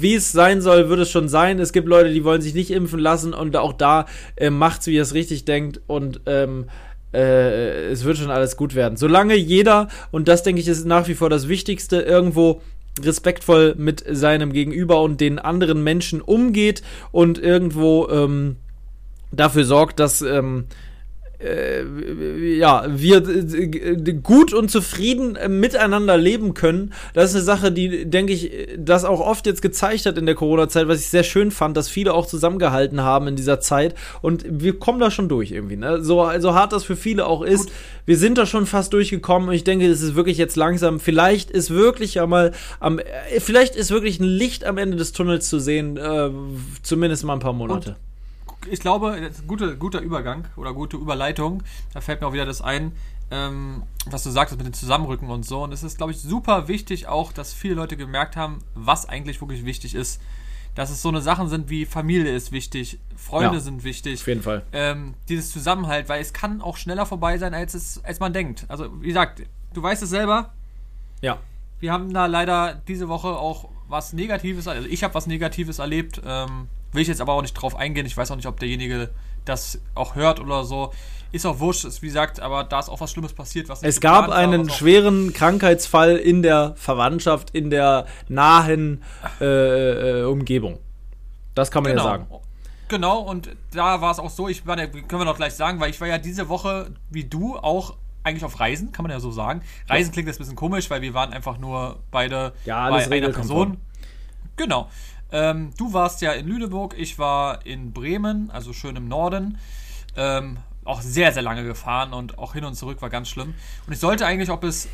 [0.00, 1.58] Wie es sein soll, wird es schon sein.
[1.58, 4.04] Es gibt Leute, die wollen sich nicht impfen lassen und auch da
[4.36, 6.66] äh, macht's, wie ihr es richtig denkt und ähm,
[7.14, 8.96] äh, es wird schon alles gut werden.
[8.96, 12.60] Solange jeder, und das denke ich ist nach wie vor das Wichtigste, irgendwo
[13.02, 18.56] respektvoll mit seinem Gegenüber und den anderen Menschen umgeht und irgendwo ähm,
[19.32, 20.66] dafür sorgt, dass ähm,
[21.42, 23.22] äh, ja, wir
[24.22, 26.92] gut und zufrieden äh, miteinander leben können.
[27.14, 30.34] Das ist eine Sache, die, denke ich, das auch oft jetzt gezeigt hat in der
[30.34, 33.94] Corona-Zeit, was ich sehr schön fand, dass viele auch zusammengehalten haben in dieser Zeit.
[34.20, 35.76] Und wir kommen da schon durch irgendwie.
[35.76, 36.02] Ne?
[36.02, 37.72] So also hart das für viele auch ist, gut.
[38.06, 39.48] wir sind da schon fast durchgekommen.
[39.48, 41.00] Und ich denke, es ist wirklich jetzt langsam.
[41.00, 43.04] Vielleicht ist wirklich ja mal am, äh,
[43.38, 46.30] vielleicht ist wirklich ein Licht am Ende des Tunnels zu sehen, äh,
[46.82, 47.90] zumindest mal ein paar Monate.
[47.90, 48.09] Und
[48.68, 51.62] ich glaube, gute, guter Übergang oder gute Überleitung.
[51.92, 52.92] Da fällt mir auch wieder das ein,
[53.30, 55.62] ähm, was du sagst mit dem Zusammenrücken und so.
[55.62, 59.40] Und es ist, glaube ich, super wichtig auch, dass viele Leute gemerkt haben, was eigentlich
[59.40, 60.20] wirklich wichtig ist.
[60.74, 64.20] Dass es so eine Sachen sind wie Familie ist wichtig, Freunde ja, sind wichtig.
[64.20, 64.62] Auf jeden Fall.
[64.72, 68.66] Ähm, dieses Zusammenhalt, weil es kann auch schneller vorbei sein, als, es, als man denkt.
[68.68, 69.42] Also, wie gesagt,
[69.74, 70.52] du weißt es selber.
[71.22, 71.38] Ja.
[71.80, 76.22] Wir haben da leider diese Woche auch was Negatives, also ich habe was Negatives erlebt.
[76.24, 78.07] Ähm, Will ich jetzt aber auch nicht drauf eingehen.
[78.07, 79.11] Ich weiß auch nicht, ob derjenige
[79.45, 80.93] das auch hört oder so.
[81.32, 83.68] Ist auch wurscht, ist wie gesagt, aber da ist auch was Schlimmes passiert.
[83.68, 89.03] Was es gab einen war, schweren Krankheitsfall in der Verwandtschaft, in der nahen
[89.41, 90.80] äh, äh, Umgebung.
[91.55, 92.05] Das kann man genau.
[92.05, 92.26] ja sagen.
[92.88, 95.91] Genau, und da war es auch so, ich war, können wir noch gleich sagen, weil
[95.91, 99.30] ich war ja diese Woche, wie du, auch eigentlich auf Reisen, kann man ja so
[99.30, 99.62] sagen.
[99.88, 103.28] Reisen klingt jetzt ein bisschen komisch, weil wir waren einfach nur beide ja, bei einer
[103.28, 103.78] Person.
[104.57, 104.91] Genau.
[105.32, 109.58] Ähm, du warst ja in Lüneburg, ich war in Bremen, also schön im Norden.
[110.16, 113.54] Ähm, auch sehr, sehr lange gefahren und auch hin und zurück war ganz schlimm.
[113.86, 114.88] Und ich sollte eigentlich auch bis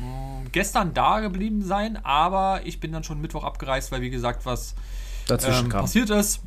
[0.00, 4.46] mh, gestern da geblieben sein, aber ich bin dann schon Mittwoch abgereist, weil wie gesagt
[4.46, 4.74] was
[5.30, 6.40] ähm, passiert ist.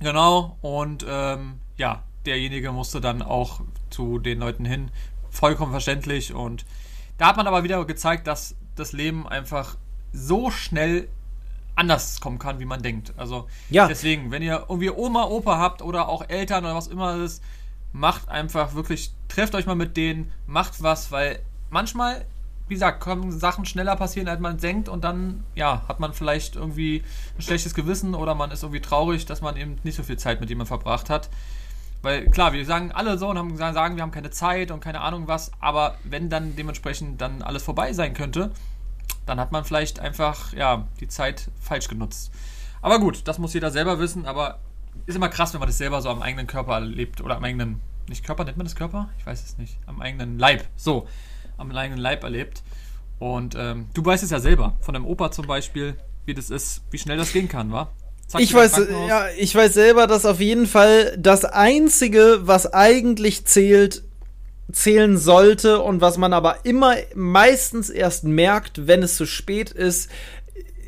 [0.00, 3.60] Genau, und ähm, ja, derjenige musste dann auch
[3.90, 4.90] zu den Leuten hin.
[5.30, 6.34] Vollkommen verständlich.
[6.34, 6.64] Und
[7.16, 9.76] da hat man aber wieder gezeigt, dass das Leben einfach
[10.12, 11.08] so schnell
[11.78, 13.12] anders kommen kann, wie man denkt.
[13.16, 13.86] Also ja.
[13.86, 17.42] deswegen, wenn ihr irgendwie Oma, Opa habt oder auch Eltern oder was immer ist,
[17.92, 22.24] macht einfach wirklich, trefft euch mal mit denen, macht was, weil manchmal,
[22.66, 26.56] wie gesagt, können Sachen schneller passieren, als man denkt und dann, ja, hat man vielleicht
[26.56, 27.02] irgendwie
[27.38, 30.40] ein schlechtes Gewissen oder man ist irgendwie traurig, dass man eben nicht so viel Zeit
[30.40, 31.30] mit jemandem verbracht hat.
[32.02, 34.80] Weil klar, wir sagen alle so und haben gesagt, sagen, wir haben keine Zeit und
[34.80, 38.52] keine Ahnung was, aber wenn dann dementsprechend dann alles vorbei sein könnte,
[39.26, 42.30] dann hat man vielleicht einfach ja, die Zeit falsch genutzt.
[42.80, 44.60] Aber gut, das muss jeder selber wissen, aber
[45.06, 47.80] ist immer krass, wenn man das selber so am eigenen Körper erlebt oder am eigenen,
[48.08, 49.08] nicht Körper, nennt man das Körper?
[49.18, 49.78] Ich weiß es nicht.
[49.86, 51.06] Am eigenen Leib, so,
[51.56, 52.62] am eigenen Leib erlebt.
[53.18, 56.82] Und ähm, du weißt es ja selber, von deinem Opa zum Beispiel, wie das ist,
[56.90, 57.90] wie schnell das gehen kann, wa?
[58.26, 63.46] Zack, ich weiß, ja, ich weiß selber, dass auf jeden Fall das Einzige, was eigentlich
[63.46, 64.04] zählt,
[64.70, 70.10] zählen sollte und was man aber immer meistens erst merkt, wenn es zu spät ist,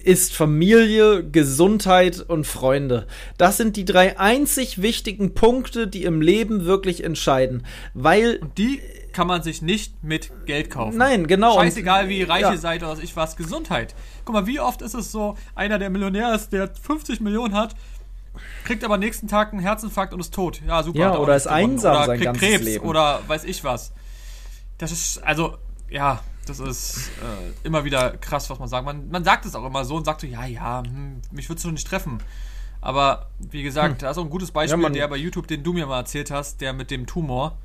[0.04, 3.06] ist Familie, Gesundheit und Freunde.
[3.38, 7.66] Das sind die drei einzig wichtigen Punkte, die im Leben wirklich entscheiden.
[7.94, 8.38] Weil.
[8.40, 8.80] Und die
[9.12, 10.96] kann man sich nicht mit Geld kaufen.
[10.96, 11.54] Nein, genau.
[11.54, 12.52] Scheißegal, wie reich ja.
[12.52, 13.36] ihr seid oder was ich was.
[13.36, 13.94] Gesundheit.
[14.24, 17.74] Guck mal, wie oft ist es so, einer, der Millionär ist, der 50 Millionen hat,
[18.64, 20.60] kriegt aber nächsten Tag einen Herzinfarkt und ist tot.
[20.66, 20.98] Ja, super.
[20.98, 22.86] Ja, oder ist einsam oder sein kriegt ganzes Krebs Leben.
[22.86, 23.92] oder weiß ich was.
[24.78, 25.58] Das ist, also,
[25.88, 28.84] ja, das ist äh, immer wieder krass, was man sagt.
[28.84, 31.64] Man, man sagt es auch immer so und sagt so, ja, ja, hm, mich würdest
[31.64, 32.22] du nicht treffen.
[32.80, 33.98] Aber wie gesagt, hm.
[33.98, 36.30] da ist auch ein gutes Beispiel, ja, der bei YouTube, den du mir mal erzählt
[36.30, 37.58] hast, der mit dem Tumor.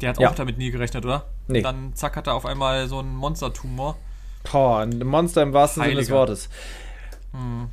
[0.00, 0.30] Der hat ja.
[0.30, 1.26] auch damit nie gerechnet, oder?
[1.46, 1.62] Nee.
[1.62, 3.96] Dann zack hat er auf einmal so einen Monster-Tumor.
[4.50, 6.48] Boah, ein Monster im wahrsten Sinne des Wortes.
[7.32, 7.70] Hm.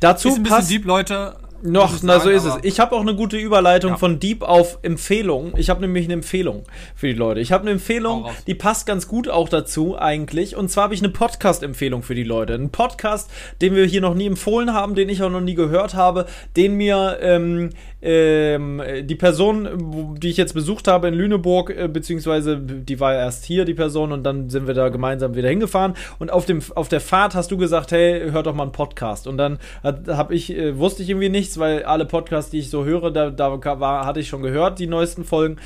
[0.00, 1.36] Dazu ist ein bisschen Deep, Leute.
[1.62, 2.56] Noch, na so ist es.
[2.62, 3.96] Ich habe auch eine gute Überleitung ja.
[3.96, 5.54] von Deep auf Empfehlung.
[5.56, 7.40] Ich habe nämlich eine Empfehlung für die Leute.
[7.40, 10.56] Ich habe eine Empfehlung, die passt ganz gut auch dazu eigentlich.
[10.56, 12.54] Und zwar habe ich eine Podcast-Empfehlung für die Leute.
[12.54, 13.30] Ein Podcast,
[13.60, 16.74] den wir hier noch nie empfohlen haben, den ich auch noch nie gehört habe, den
[16.74, 23.00] mir ähm, ähm, die Person, die ich jetzt besucht habe in Lüneburg, äh, beziehungsweise die
[23.00, 25.94] war erst hier, die Person, und dann sind wir da gemeinsam wieder hingefahren.
[26.20, 29.26] Und auf, dem, auf der Fahrt hast du gesagt, hey, hör doch mal einen Podcast.
[29.26, 32.84] Und dann habe ich, äh, wusste ich irgendwie nichts, weil alle Podcasts, die ich so
[32.84, 35.56] höre, da, da war, hatte ich schon gehört, die neuesten Folgen.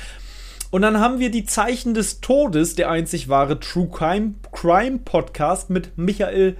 [0.71, 5.69] Und dann haben wir die Zeichen des Todes, der einzig wahre True Crime, Crime Podcast
[5.69, 6.57] mit Michael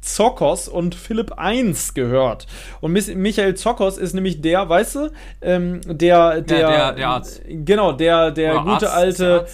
[0.00, 2.46] Zokos und Philipp 1 gehört.
[2.80, 5.10] Und Michael Zokos ist nämlich der, weißt du,
[5.42, 7.42] ähm, der, der, ja, der, der Arzt.
[7.46, 9.46] Genau, der, der Oder gute Arzt, alte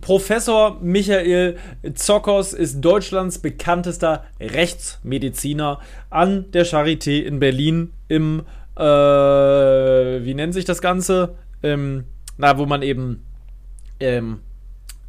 [0.00, 1.56] Professor Michael
[1.94, 5.80] Zokos ist Deutschlands bekanntester Rechtsmediziner
[6.10, 8.42] an der Charité in Berlin im,
[8.76, 11.36] äh, wie nennt sich das Ganze?
[11.62, 12.04] Ähm,
[12.36, 13.24] na, wo man eben
[14.00, 14.40] ähm,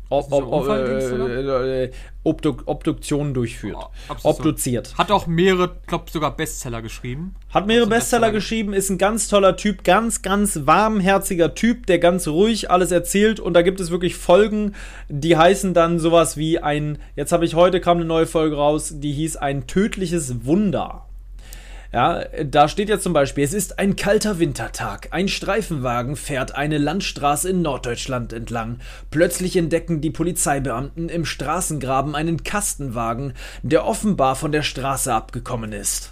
[0.10, 1.64] ob, ob, ob, oder?
[1.66, 1.92] äh, äh,
[2.24, 3.78] Obduk Obduktionen durchführt.
[3.80, 4.16] Oh.
[4.24, 4.98] Obduziert.
[4.98, 7.36] Hat auch mehrere, glaube sogar Bestseller geschrieben.
[7.50, 8.32] Hat mehrere Also Bestseller Bestseller.
[8.32, 13.40] geschrieben, ist ein ganz toller Typ, ganz, ganz warmherziger Typ, der ganz ruhig alles erzählt.
[13.40, 14.74] Und da gibt es wirklich Folgen,
[15.10, 18.94] die heißen dann sowas wie ein, jetzt habe ich heute kam eine neue Folge raus,
[18.96, 21.06] die hieß ein tödliches Wunder.
[21.96, 25.08] Ja, da steht jetzt zum Beispiel, es ist ein kalter Wintertag.
[25.12, 28.80] Ein Streifenwagen fährt eine Landstraße in Norddeutschland entlang.
[29.12, 33.32] Plötzlich entdecken die Polizeibeamten im Straßengraben einen Kastenwagen,
[33.64, 36.12] der offenbar von der Straße abgekommen ist.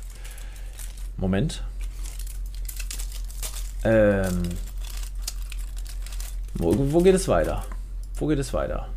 [1.17, 1.65] Moment.
[3.83, 4.41] Ähm.
[6.53, 7.65] Wo, wo geht es weiter?
[8.15, 8.87] Wo geht es weiter?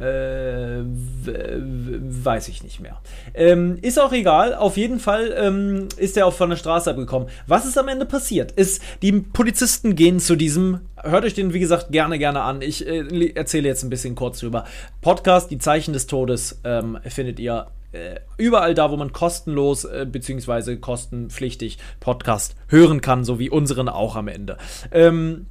[0.00, 3.00] Äh, weiß ich nicht mehr.
[3.32, 4.54] Ähm, ist auch egal.
[4.54, 7.28] Auf jeden Fall ähm, ist er auch von der Straße abgekommen.
[7.46, 8.52] Was ist am Ende passiert?
[8.52, 10.80] Ist, die Polizisten gehen zu diesem.
[11.02, 12.60] Hört euch den, wie gesagt, gerne, gerne an.
[12.60, 14.64] Ich äh, erzähle jetzt ein bisschen kurz drüber.
[15.00, 20.06] Podcast, die Zeichen des Todes, ähm, findet ihr äh, überall da, wo man kostenlos äh,
[20.10, 24.58] beziehungsweise kostenpflichtig Podcast hören kann, so wie unseren auch am Ende.
[24.90, 25.46] Ähm,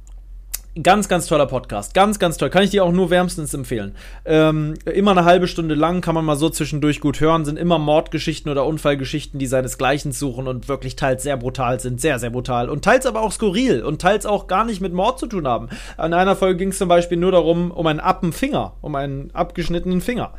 [0.82, 1.94] Ganz, ganz toller Podcast.
[1.94, 2.50] Ganz, ganz toll.
[2.50, 3.94] Kann ich dir auch nur wärmstens empfehlen.
[4.24, 7.44] Ähm, immer eine halbe Stunde lang, kann man mal so zwischendurch gut hören.
[7.44, 12.00] Sind immer Mordgeschichten oder Unfallgeschichten, die seinesgleichen suchen und wirklich teils sehr brutal sind.
[12.00, 12.68] Sehr, sehr brutal.
[12.68, 15.68] Und teils aber auch skurril und teils auch gar nicht mit Mord zu tun haben.
[15.96, 20.00] An einer Folge ging es zum Beispiel nur darum, um einen Appenfinger, um einen abgeschnittenen
[20.00, 20.32] Finger.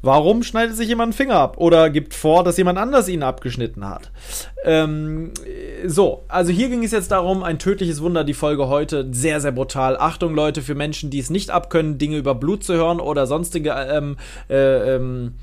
[0.00, 1.58] Warum schneidet sich jemand einen Finger ab?
[1.58, 4.10] Oder gibt vor, dass jemand anders ihn abgeschnitten hat?
[4.64, 5.32] Ähm,
[5.86, 9.52] so, also hier ging es jetzt darum, ein tödliches Wunder, die Folge heute, sehr, sehr
[9.52, 9.96] brutal.
[9.96, 13.70] Achtung, Leute, für Menschen, die es nicht abkönnen, Dinge über Blut zu hören oder sonstige,
[13.70, 14.16] ähm,
[14.48, 15.34] äh, ähm,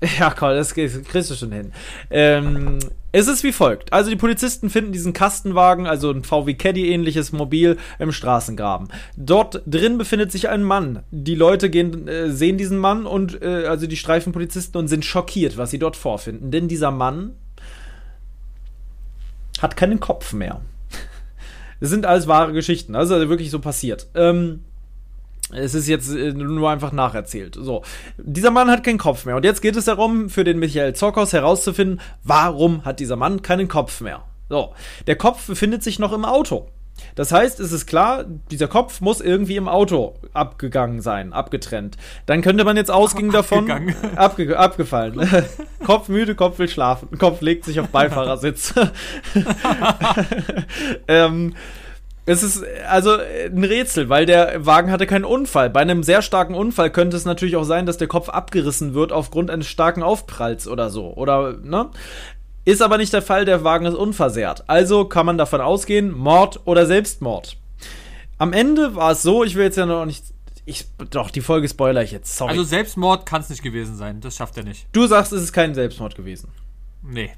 [0.00, 1.72] äh, ja, komm, das kriegst du schon hin.
[2.10, 2.78] Ähm,
[3.10, 3.92] es ist wie folgt.
[3.92, 8.88] Also die Polizisten finden diesen Kastenwagen, also ein VW Caddy ähnliches Mobil im Straßengraben.
[9.16, 11.04] Dort drin befindet sich ein Mann.
[11.10, 15.56] Die Leute gehen, äh, sehen diesen Mann und äh, also die Streifenpolizisten und sind schockiert,
[15.56, 16.50] was sie dort vorfinden.
[16.50, 17.32] Denn dieser Mann
[19.62, 20.60] hat keinen Kopf mehr.
[21.80, 24.08] Das sind alles wahre Geschichten, also wirklich so passiert.
[24.16, 24.64] Ähm,
[25.52, 27.56] es ist jetzt äh, nur einfach nacherzählt.
[27.58, 27.82] So,
[28.18, 29.36] dieser Mann hat keinen Kopf mehr.
[29.36, 33.68] Und jetzt geht es darum, für den Michael Zockhaus herauszufinden, warum hat dieser Mann keinen
[33.68, 34.24] Kopf mehr.
[34.48, 34.74] So,
[35.06, 36.68] der Kopf befindet sich noch im Auto.
[37.14, 41.96] Das heißt, es ist klar, dieser Kopf muss irgendwie im Auto abgegangen sein, abgetrennt.
[42.26, 43.70] Dann könnte man jetzt ausgehen davon.
[44.16, 45.28] Abge abgefallen.
[45.84, 47.18] Kopf müde, Kopf will schlafen.
[47.18, 48.74] Kopf legt sich auf Beifahrersitz.
[51.08, 51.54] ähm,
[52.28, 55.70] es ist also ein Rätsel, weil der Wagen hatte keinen Unfall.
[55.70, 59.12] Bei einem sehr starken Unfall könnte es natürlich auch sein, dass der Kopf abgerissen wird
[59.12, 61.14] aufgrund eines starken Aufpralls oder so.
[61.14, 61.88] Oder, ne?
[62.68, 64.64] Ist aber nicht der Fall, der Wagen ist unversehrt.
[64.66, 67.56] Also kann man davon ausgehen, Mord oder Selbstmord.
[68.36, 70.22] Am Ende war es so, ich will jetzt ja noch nicht.
[70.66, 72.36] Ich, doch, die Folge spoiler ich jetzt.
[72.36, 72.50] Sorry.
[72.50, 74.20] Also Selbstmord kann es nicht gewesen sein.
[74.20, 74.86] Das schafft er nicht.
[74.92, 76.50] du sagst, es ist kein Selbstmord gewesen.
[77.02, 77.30] Nee.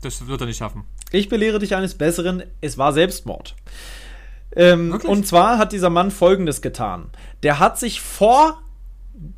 [0.00, 0.84] Das wird er nicht schaffen.
[1.12, 3.56] Ich belehre dich eines Besseren, es war Selbstmord.
[4.56, 7.10] Ähm, und zwar hat dieser Mann Folgendes getan.
[7.42, 8.62] Der hat sich vor,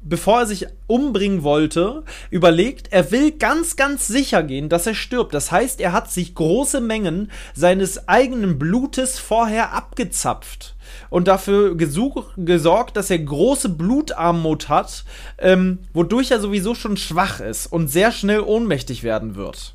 [0.02, 5.34] bevor er sich umbringen wollte, überlegt, er will ganz, ganz sicher gehen, dass er stirbt.
[5.34, 10.74] Das heißt, er hat sich große Mengen seines eigenen Blutes vorher abgezapft
[11.10, 15.04] und dafür gesorgt, dass er große Blutarmut hat,
[15.38, 19.74] ähm, wodurch er sowieso schon schwach ist und sehr schnell ohnmächtig werden wird.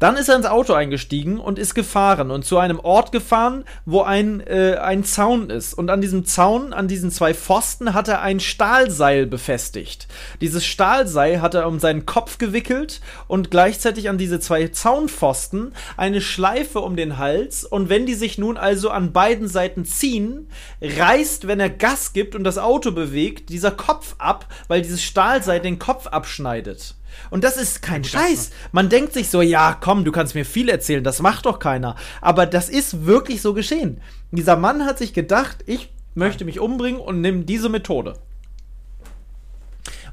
[0.00, 4.00] Dann ist er ins Auto eingestiegen und ist gefahren und zu einem Ort gefahren, wo
[4.00, 5.74] ein, äh, ein Zaun ist.
[5.74, 10.08] Und an diesem Zaun, an diesen zwei Pfosten, hat er ein Stahlseil befestigt.
[10.40, 16.22] Dieses Stahlseil hat er um seinen Kopf gewickelt und gleichzeitig an diese zwei Zaunpfosten eine
[16.22, 17.64] Schleife um den Hals.
[17.64, 20.48] Und wenn die sich nun also an beiden Seiten ziehen,
[20.80, 25.60] reißt, wenn er Gas gibt und das Auto bewegt, dieser Kopf ab, weil dieses Stahlseil
[25.60, 26.94] den Kopf abschneidet.
[27.30, 28.50] Und das ist kein Scheiß.
[28.72, 31.96] Man denkt sich so, ja, komm, du kannst mir viel erzählen, das macht doch keiner.
[32.20, 34.00] Aber das ist wirklich so geschehen.
[34.30, 38.14] Dieser Mann hat sich gedacht, ich möchte mich umbringen und nimm diese Methode.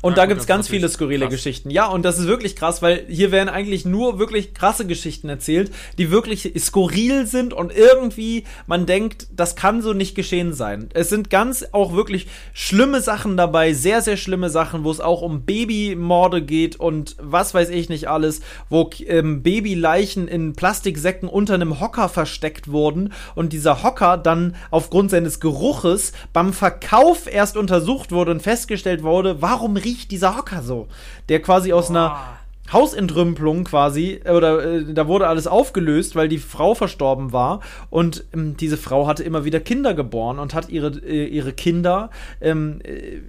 [0.02, 1.34] Und Ja, da gut, gibt's ganz viele skurrile krass.
[1.36, 1.70] Geschichten.
[1.70, 5.72] Ja, und das ist wirklich krass, weil hier werden eigentlich nur wirklich krasse Geschichten erzählt,
[5.98, 10.90] die wirklich skurril sind und irgendwie man denkt, das kann so nicht geschehen sein.
[10.94, 15.22] Es sind ganz auch wirklich schlimme Sachen dabei, sehr, sehr schlimme Sachen, wo es auch
[15.22, 21.54] um Babymorde geht und was weiß ich nicht alles, wo ähm, Babyleichen in Plastiksäcken unter
[21.56, 28.12] einem Hocker versteckt wurden und dieser Hocker dann aufgrund seines Geruches beim Verkauf erst untersucht
[28.12, 30.88] wurde und festgestellt wurde, warum riecht dieser Hocker so?
[31.30, 32.38] Der quasi aus einer
[32.72, 37.62] Hausentrümpelung quasi, oder äh, da wurde alles aufgelöst, weil die Frau verstorben war.
[37.90, 42.10] Und ähm, diese Frau hatte immer wieder Kinder geboren und hat ihre, äh, ihre Kinder.
[42.42, 43.22] Ähm, äh,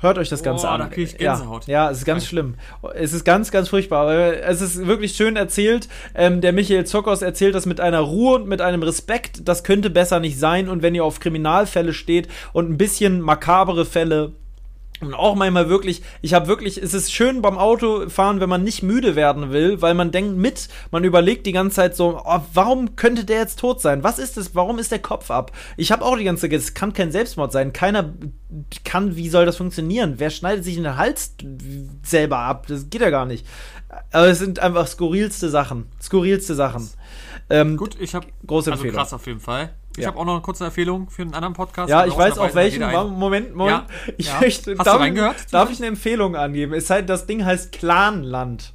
[0.00, 0.80] hört euch das Ganze Boah, an.
[0.80, 1.66] da krieg ich ja, Gänsehaut.
[1.66, 2.54] ja, es ist ganz schlimm.
[2.94, 4.02] Es ist ganz, ganz furchtbar.
[4.04, 5.88] Aber es ist wirklich schön erzählt.
[6.14, 9.46] Ähm, der Michael Zokos erzählt das mit einer Ruhe und mit einem Respekt.
[9.46, 10.70] Das könnte besser nicht sein.
[10.70, 14.32] Und wenn ihr auf Kriminalfälle steht und ein bisschen makabere Fälle
[15.00, 18.82] und auch manchmal wirklich, ich habe wirklich, es ist schön beim Autofahren, wenn man nicht
[18.82, 22.96] müde werden will, weil man denkt mit, man überlegt die ganze Zeit so, oh, warum
[22.96, 24.02] könnte der jetzt tot sein?
[24.02, 24.54] Was ist das?
[24.54, 25.52] Warum ist der Kopf ab?
[25.76, 27.74] Ich habe auch die ganze Zeit, es kann kein Selbstmord sein.
[27.74, 28.14] Keiner
[28.84, 30.14] kann, wie soll das funktionieren?
[30.16, 31.34] Wer schneidet sich in den Hals
[32.02, 32.66] selber ab?
[32.68, 33.46] Das geht ja gar nicht.
[34.12, 35.86] Aber es sind einfach skurrilste Sachen.
[36.00, 36.88] Skurrilste Sachen.
[37.48, 38.96] Ähm, Gut, ich habe große also Empfehlung.
[38.96, 39.74] krass auf jeden Fall.
[39.96, 40.08] Ich Ja.
[40.08, 41.88] habe auch noch eine kurze Empfehlung für einen anderen Podcast.
[41.88, 42.80] Ja, ich weiß auch welchen.
[43.18, 43.84] Moment, Moment.
[44.06, 44.40] Ja, Ich ja.
[44.40, 45.36] möchte, Hast du darf, reingehört?
[45.52, 46.74] darf ich eine Empfehlung angeben?
[46.74, 48.72] Es heißt, das Ding heißt Clanland.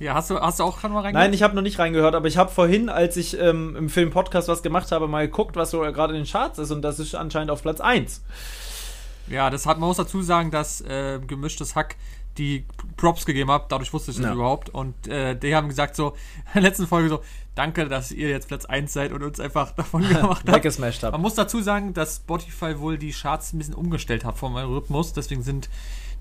[0.00, 1.26] Ja, hast du, hast du auch gerade mal reingehört?
[1.26, 4.10] Nein, ich habe noch nicht reingehört, aber ich habe vorhin, als ich ähm, im Film
[4.10, 6.98] Podcast was gemacht habe, mal geguckt, was so gerade in den Charts ist und das
[6.98, 8.22] ist anscheinend auf Platz 1.
[9.28, 11.96] Ja, das hat man muss dazu sagen, dass äh, gemischtes Hack
[12.38, 12.64] die
[12.96, 14.32] Props gegeben hat, dadurch wusste ich das Ja.
[14.32, 14.68] überhaupt.
[14.70, 16.10] Und äh, die haben gesagt so,
[16.54, 17.22] in der letzten Folge so,
[17.54, 20.78] danke, dass ihr jetzt Platz 1 seid und uns einfach davon gemacht habt.
[20.78, 21.18] Man habe.
[21.18, 25.42] muss dazu sagen, dass Spotify wohl die Charts ein bisschen umgestellt hat vom Algorithmus, deswegen
[25.42, 25.68] sind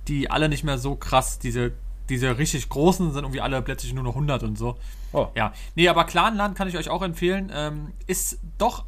[0.08, 1.72] die alle nicht mehr so krass, diese,
[2.10, 4.78] diese richtig großen sind irgendwie alle plötzlich nur noch 100 und so.
[5.14, 5.28] Oh.
[5.36, 7.52] Ja, nee, aber Clanland kann ich euch auch empfehlen.
[7.54, 8.86] Ähm, ist doch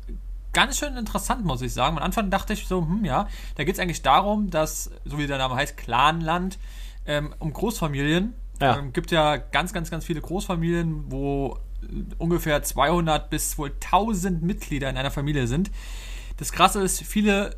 [0.53, 1.97] ganz schön interessant, muss ich sagen.
[1.97, 5.27] Am Anfang dachte ich so, hm, ja, da geht es eigentlich darum, dass, so wie
[5.27, 6.57] der Name heißt, Clanland,
[7.05, 8.33] ähm, um Großfamilien.
[8.59, 8.77] Ja.
[8.77, 14.43] Ähm, gibt ja ganz, ganz, ganz viele Großfamilien, wo äh, ungefähr 200 bis wohl 1000
[14.43, 15.71] Mitglieder in einer Familie sind.
[16.37, 17.55] Das Krasse ist, viele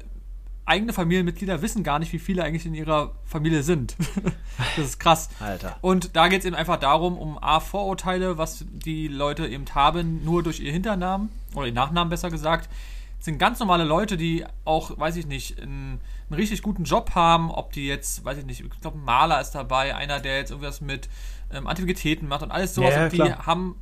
[0.66, 3.96] eigene Familienmitglieder wissen gar nicht, wie viele eigentlich in ihrer Familie sind.
[4.76, 5.30] das ist krass.
[5.40, 5.78] Alter.
[5.82, 10.24] Und da geht es eben einfach darum, um A, Vorurteile, was die Leute eben haben,
[10.24, 12.70] nur durch ihr Hinternamen, oder ihr Nachnamen besser gesagt,
[13.18, 16.00] Das sind ganz normale Leute, die auch, weiß ich nicht, einen,
[16.34, 19.40] einen richtig guten Job haben, ob die jetzt, weiß ich nicht, ich glaube, ein Maler
[19.40, 21.10] ist dabei, einer, der jetzt irgendwas mit
[21.52, 22.94] ähm, Antiquitäten macht und alles sowas.
[22.94, 23.46] Ja, und die klar.
[23.46, 23.76] haben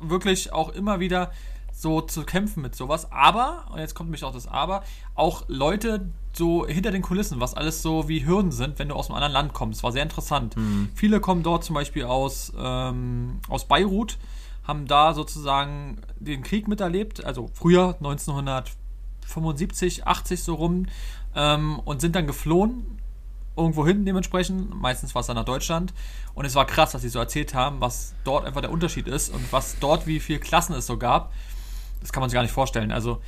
[0.00, 1.30] wirklich auch immer wieder
[1.72, 3.10] so zu kämpfen mit sowas.
[3.10, 4.82] Aber, und jetzt kommt nämlich auch das Aber,
[5.14, 9.08] auch Leute so hinter den Kulissen, was alles so wie Hürden sind, wenn du aus
[9.08, 9.82] einem anderen Land kommst.
[9.82, 10.54] War sehr interessant.
[10.94, 14.18] Viele kommen dort zum Beispiel aus, ähm, aus Beirut,
[14.64, 20.86] haben da sozusagen den Krieg miterlebt, also früher 1975, 80 so rum,
[21.34, 22.98] ähm, und sind dann geflohen
[23.56, 24.74] irgendwo hin dementsprechend.
[24.80, 25.92] Meistens war es dann nach Deutschland.
[26.34, 29.32] Und es war krass, was sie so erzählt haben, was dort einfach der Unterschied ist
[29.32, 31.32] und was dort, wie viele Klassen es so gab.
[32.00, 32.90] Das kann man sich gar nicht vorstellen.
[32.90, 33.20] Also,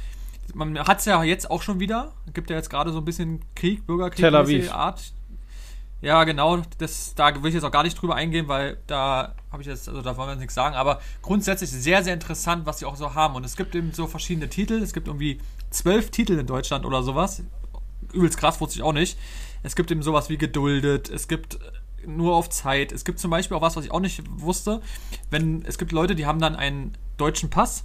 [0.54, 2.12] man hat es ja jetzt auch schon wieder.
[2.32, 4.72] Gibt ja jetzt gerade so ein bisschen Krieg, Bürgerkrieg, Tel Aviv.
[4.72, 5.12] Art.
[6.00, 6.62] Ja, genau.
[6.78, 9.88] Das, da will ich jetzt auch gar nicht drüber eingehen, weil da habe ich jetzt,
[9.88, 10.74] also da wollen wir jetzt nichts sagen.
[10.74, 13.36] Aber grundsätzlich sehr, sehr interessant, was sie auch so haben.
[13.36, 14.82] Und es gibt eben so verschiedene Titel.
[14.82, 15.40] Es gibt irgendwie
[15.70, 17.42] zwölf Titel in Deutschland oder sowas.
[18.12, 19.18] Übelst krass, wusste ich auch nicht.
[19.62, 21.10] Es gibt eben sowas wie geduldet.
[21.10, 21.58] Es gibt äh,
[22.06, 22.92] nur auf Zeit.
[22.92, 24.80] Es gibt zum Beispiel auch was, was ich auch nicht wusste.
[25.30, 27.84] Wenn es gibt Leute, die haben dann einen deutschen Pass.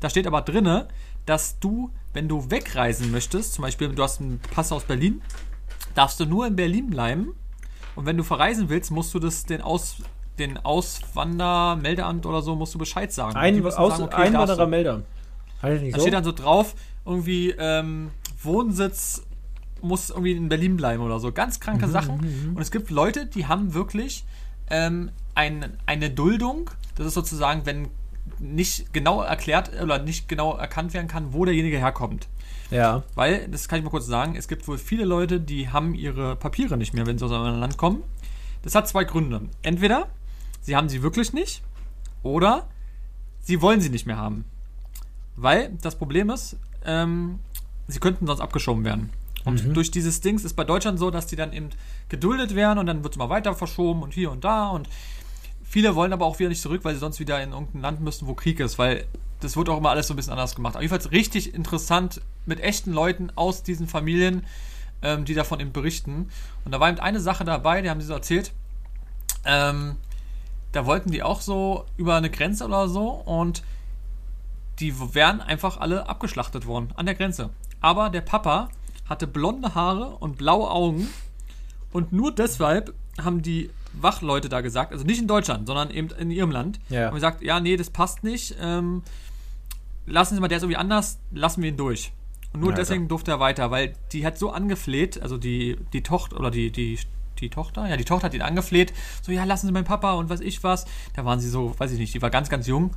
[0.00, 0.88] Da steht aber drinne,
[1.24, 5.22] dass du, wenn du wegreisen möchtest, zum Beispiel du hast einen Pass aus Berlin,
[5.94, 7.34] darfst du nur in Berlin bleiben.
[7.94, 9.96] Und wenn du verreisen willst, musst du das den Aus
[10.38, 13.36] den Auswandermeldeamt oder so musst du Bescheid sagen.
[13.36, 14.22] Ein, aus, okay,
[15.80, 16.74] nicht Da steht dann so drauf,
[17.06, 18.10] irgendwie ähm,
[18.42, 19.25] Wohnsitz
[19.86, 21.32] muss irgendwie in Berlin bleiben oder so.
[21.32, 22.52] Ganz Mhm, kranke Sachen.
[22.54, 24.24] Und es gibt Leute, die haben wirklich
[24.70, 26.70] ähm, ein, eine Duldung.
[26.96, 27.88] Das ist sozusagen, wenn
[28.38, 32.28] nicht genau erklärt oder nicht genau erkannt werden kann, wo derjenige herkommt.
[32.70, 33.02] ja.
[33.14, 36.36] Weil, das kann ich mal kurz sagen, es gibt wohl viele Leute, die haben ihre
[36.36, 38.02] Papiere nicht mehr, wenn sie aus einem anderen Land kommen.
[38.62, 39.42] Das hat zwei Gründe.
[39.62, 40.08] Entweder
[40.60, 41.62] sie haben sie wirklich nicht
[42.24, 42.66] oder
[43.40, 44.44] sie wollen sie nicht mehr haben.
[45.36, 47.38] Weil das Problem ist, ähm,
[47.86, 49.10] sie könnten sonst abgeschoben werden.
[49.46, 51.70] Und durch dieses Dings ist bei Deutschland so, dass die dann eben
[52.08, 54.88] geduldet werden und dann wird es immer weiter verschoben und hier und da und
[55.62, 58.26] viele wollen aber auch wieder nicht zurück, weil sie sonst wieder in irgendein Land müssen,
[58.26, 59.06] wo Krieg ist, weil
[59.40, 60.74] das wird auch immer alles so ein bisschen anders gemacht.
[60.74, 64.44] Aber jedenfalls richtig interessant mit echten Leuten aus diesen Familien,
[65.02, 66.28] ähm, die davon eben berichten.
[66.64, 68.52] Und da war eben eine Sache dabei, die haben sie so erzählt.
[69.44, 69.94] Ähm,
[70.72, 73.62] da wollten die auch so über eine Grenze oder so und
[74.80, 77.50] die wären einfach alle abgeschlachtet worden an der Grenze.
[77.80, 78.70] Aber der Papa
[79.08, 81.08] hatte blonde Haare und blaue Augen
[81.92, 86.30] und nur deshalb haben die Wachleute da gesagt, also nicht in Deutschland, sondern eben in
[86.30, 87.06] ihrem Land, Ja.
[87.06, 89.02] haben gesagt, ja, nee, das passt nicht, ähm,
[90.06, 92.12] lassen Sie mal, der ist irgendwie anders, lassen wir ihn durch.
[92.52, 96.02] Und nur Ja, deswegen durfte er weiter, weil die hat so angefleht, also die, die
[96.02, 96.98] Tochter oder die, die
[97.38, 100.30] die Tochter, ja, die Tochter hat ihn angefleht, so, ja, lassen Sie meinen Papa und
[100.30, 100.86] was ich was.
[101.14, 102.92] Da waren sie so, weiß ich nicht, die war ganz, ganz jung.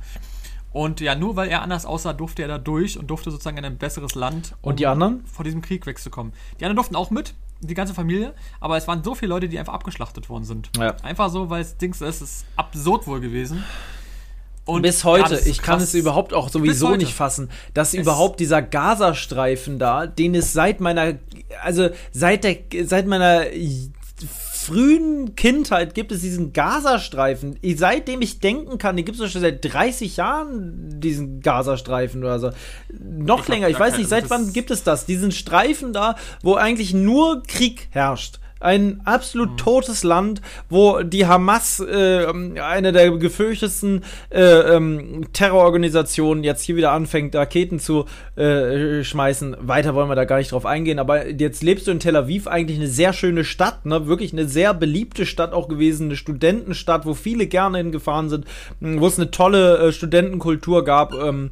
[0.72, 3.64] Und ja, nur weil er anders aussah, durfte er da durch und durfte sozusagen in
[3.64, 4.54] ein besseres Land.
[4.62, 5.24] Um und die anderen?
[5.26, 6.32] Vor diesem Krieg wegzukommen.
[6.60, 9.58] Die anderen durften auch mit, die ganze Familie, aber es waren so viele Leute, die
[9.58, 10.70] einfach abgeschlachtet worden sind.
[10.78, 10.96] Ja.
[11.02, 13.64] Einfach so, weil es Dings ist, es ist absurd wohl gewesen.
[14.64, 18.38] Und Bis heute, ja, ich kann es überhaupt auch sowieso nicht fassen, dass es überhaupt
[18.38, 21.14] dieser Gazastreifen da, den es seit meiner,
[21.62, 23.46] also seit der, seit meiner
[24.70, 27.58] frühen Kindheit gibt es diesen Gazastreifen.
[27.74, 32.50] Seitdem ich denken kann, den gibt es schon seit 30 Jahren, diesen Gazastreifen oder so.
[32.98, 35.06] Noch ich länger, ich weiß nicht, seit wann gibt es das?
[35.06, 38.39] Diesen Streifen da, wo eigentlich nur Krieg herrscht.
[38.60, 39.56] Ein absolut mhm.
[39.56, 42.26] totes Land, wo die Hamas, äh,
[42.60, 48.04] eine der gefürchtetsten äh, ähm, Terrororganisationen, jetzt hier wieder anfängt, Raketen zu
[48.36, 49.56] äh, schmeißen.
[49.60, 52.46] Weiter wollen wir da gar nicht drauf eingehen, aber jetzt lebst du in Tel Aviv,
[52.46, 54.06] eigentlich eine sehr schöne Stadt, ne?
[54.06, 58.44] wirklich eine sehr beliebte Stadt auch gewesen, eine Studentenstadt, wo viele gerne hingefahren sind,
[58.80, 61.14] wo es eine tolle äh, Studentenkultur gab.
[61.14, 61.50] Ähm,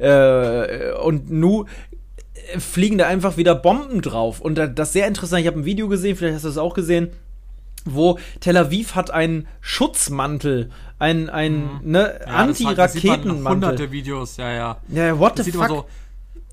[0.00, 1.66] äh, und nu
[2.58, 4.40] fliegen da einfach wieder Bomben drauf.
[4.40, 5.40] Und das ist sehr interessant.
[5.42, 7.10] Ich habe ein Video gesehen, vielleicht hast du es auch gesehen,
[7.84, 11.90] wo Tel Aviv hat einen Schutzmantel, einen, einen mhm.
[11.90, 13.68] ne, ja, Anti-Raketenmantel.
[13.68, 14.76] Hunderte Videos, ja, ja.
[14.88, 15.68] Ja, what the fuck?
[15.68, 15.86] So,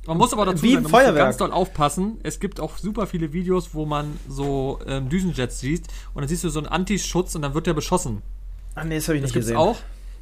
[0.07, 1.17] man muss aber dazu Wie man Feuerwerk.
[1.17, 2.17] ganz doll aufpassen.
[2.23, 5.83] Es gibt auch super viele Videos, wo man so ähm, Düsenjets sieht
[6.13, 8.21] und dann siehst du so einen Anti-Schutz und dann wird der beschossen.
[8.75, 9.57] Ah, nee, das habe ich das nicht gesehen.
[9.57, 9.77] auch.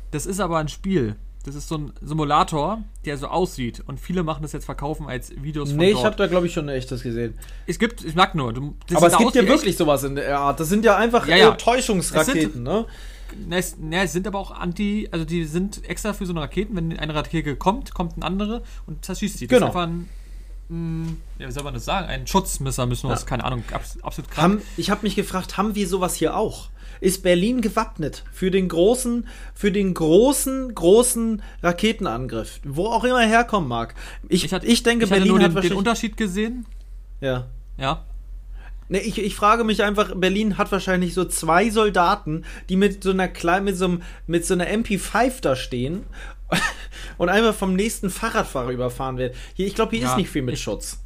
[0.10, 1.18] Das ist aber ein Spiel.
[1.46, 3.84] Das ist so ein Simulator, der so aussieht.
[3.86, 6.00] Und viele machen das jetzt verkaufen als Videos von Nee, dort.
[6.00, 7.36] ich habe da, glaube ich, schon echtes gesehen.
[7.68, 8.52] Es gibt, ich mag nur.
[8.52, 10.60] Du, Aber es gibt ja wirklich sowas in der Art.
[10.60, 11.52] Das sind ja einfach ja, ja.
[11.52, 12.88] Täuschungsraketen, sind, ne?
[13.52, 16.76] Es, ne, es sind aber auch Anti, also die sind extra für so eine Raketen.
[16.76, 19.46] Wenn eine Rakete kommt, kommt eine andere und zerschießt sie.
[19.46, 19.68] Das genau.
[19.70, 20.10] ist einfach ein,
[20.70, 22.08] mh, ja, wie soll man das sagen?
[22.08, 23.22] Ein Schutzmesser müssen wir ja.
[23.24, 23.64] keine Ahnung,
[24.02, 24.44] absolut krank.
[24.44, 26.70] Haben, ich habe mich gefragt, haben wir sowas hier auch?
[27.02, 33.28] ist Berlin gewappnet für den großen, für den großen, großen Raketenangriff, wo auch immer er
[33.28, 33.96] herkommen mag.
[34.30, 36.66] Ich, ich, hat, ich denke, ich Berlin nur den, hat den Unterschied gesehen.
[37.22, 37.48] Ja.
[37.78, 38.06] Ja.
[38.88, 43.10] Ne, ich, ich frage mich einfach, Berlin hat wahrscheinlich so zwei Soldaten, die mit so
[43.10, 43.98] einer kleinen, mit so,
[44.28, 46.04] mit so einer MP5 da stehen
[47.18, 49.34] und einfach vom nächsten Fahrradfahrer überfahren werden.
[49.54, 51.00] Hier, ich glaube, hier ja, ist nicht viel mit ich, Schutz.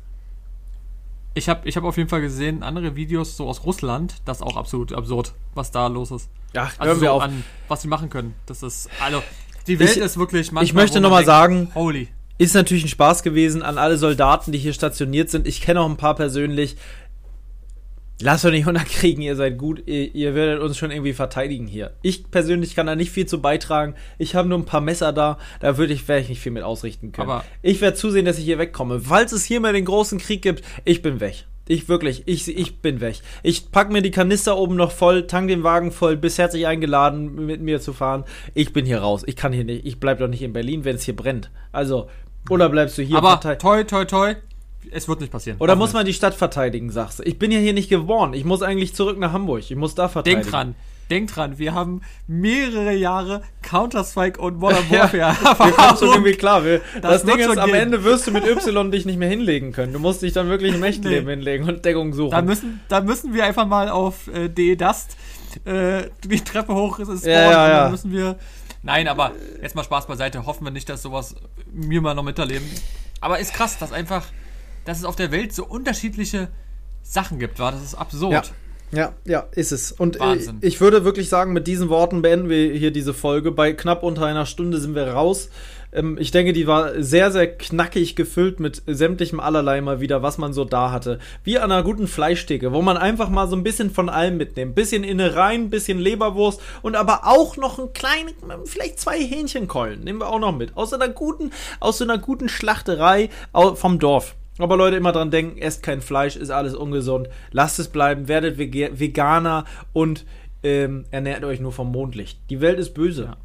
[1.33, 4.43] Ich habe ich hab auf jeden Fall gesehen, andere Videos so aus Russland, das ist
[4.43, 6.29] auch absolut absurd, was da los ist.
[6.53, 7.21] Ja, also hören wir so auf.
[7.23, 8.33] An, was sie machen können.
[8.45, 9.21] Das ist, also,
[9.67, 12.09] die Welt ich, ist wirklich manchmal, Ich möchte nochmal sagen, holy.
[12.39, 15.45] Ist natürlich ein Spaß gewesen an alle Soldaten, die hier stationiert sind.
[15.45, 16.77] Ich kenne auch ein paar persönlich.
[18.21, 21.91] Lasst euch nicht unterkriegen, ihr seid gut, ihr, ihr, werdet uns schon irgendwie verteidigen hier.
[22.01, 23.95] Ich persönlich kann da nicht viel zu beitragen.
[24.17, 26.63] Ich habe nur ein paar Messer da, da würde ich, werde ich nicht viel mit
[26.63, 27.29] ausrichten können.
[27.29, 28.99] Aber ich werde zusehen, dass ich hier wegkomme.
[28.99, 31.45] Falls es hier mal den großen Krieg gibt, ich bin weg.
[31.69, 33.21] Ich wirklich, ich, ich bin weg.
[33.41, 37.45] Ich pack mir die Kanister oben noch voll, tank den Wagen voll, bis herzlich eingeladen,
[37.45, 38.25] mit mir zu fahren.
[38.53, 39.23] Ich bin hier raus.
[39.27, 41.51] Ich kann hier nicht, ich bleib doch nicht in Berlin, wenn es hier brennt.
[41.71, 42.09] Also,
[42.49, 43.17] oder bleibst du hier?
[43.17, 44.35] Aber toi, toi, toi,
[44.91, 45.57] es wird nicht passieren.
[45.59, 47.23] Oder muss man die Stadt verteidigen, sagst du?
[47.23, 48.33] Ich bin ja hier nicht geboren.
[48.33, 49.59] Ich muss eigentlich zurück nach Hamburg.
[49.59, 50.41] Ich muss da verteidigen.
[50.41, 50.75] Denk dran.
[51.09, 55.17] Denk dran, wir haben mehrere Jahre Counter-Strike und Modern Warfare.
[55.17, 56.63] ja, wir kommen schon irgendwie klar.
[56.63, 59.71] Wir, das, das Ding ist, am Ende wirst du mit Y dich nicht mehr hinlegen
[59.71, 59.91] können.
[59.91, 61.15] Du musst dich dann wirklich im echten nee.
[61.15, 62.29] Leben hinlegen und Deckung suchen.
[62.29, 65.17] Da müssen, da müssen wir einfach mal auf äh, DE Dust
[65.65, 67.83] äh, die Treppe hoch ist es ja, ja, ja.
[67.83, 68.37] Dann müssen wir.
[68.81, 70.45] Nein, aber jetzt mal Spaß beiseite.
[70.45, 72.67] Hoffen wir nicht, dass sowas wir mal noch miterleben.
[73.19, 74.25] Aber ist krass, dass einfach
[74.85, 76.49] dass es auf der Welt so unterschiedliche
[77.03, 77.71] Sachen gibt, war.
[77.71, 78.31] Das ist absurd.
[78.31, 78.43] Ja.
[78.91, 79.91] Ja, ja, ist es.
[79.91, 80.57] Und äh, Wahnsinn.
[80.61, 83.51] ich würde wirklich sagen, mit diesen Worten beenden wir hier diese Folge.
[83.51, 85.49] Bei knapp unter einer Stunde sind wir raus.
[85.91, 90.39] Ähm, ich denke, die war sehr, sehr knackig gefüllt mit sämtlichem allerlei mal wieder, was
[90.39, 91.19] man so da hatte.
[91.43, 94.73] Wie an einer guten Fleischtheke, wo man einfach mal so ein bisschen von allem mitnimmt.
[94.73, 98.33] Bisschen Innereien, bisschen Leberwurst und aber auch noch ein kleines,
[98.65, 100.03] vielleicht zwei Hähnchenkeulen.
[100.03, 100.75] Nehmen wir auch noch mit.
[100.75, 103.29] Aus einer guten, aus so einer guten Schlachterei
[103.75, 104.35] vom Dorf.
[104.59, 107.29] Aber Leute, immer dran denken, esst kein Fleisch, ist alles ungesund.
[107.51, 110.25] Lasst es bleiben, werdet Veganer und
[110.63, 112.39] ähm, ernährt euch nur vom Mondlicht.
[112.49, 113.23] Die Welt ist böse.
[113.23, 113.37] Ja.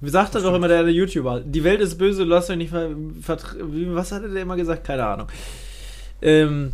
[0.00, 1.40] Wie sagt das doch immer der, der, YouTuber?
[1.40, 2.90] Die Welt ist böse, lasst euch nicht ver...
[2.90, 4.84] Was hat der immer gesagt?
[4.84, 5.28] Keine Ahnung.
[6.22, 6.72] Ähm,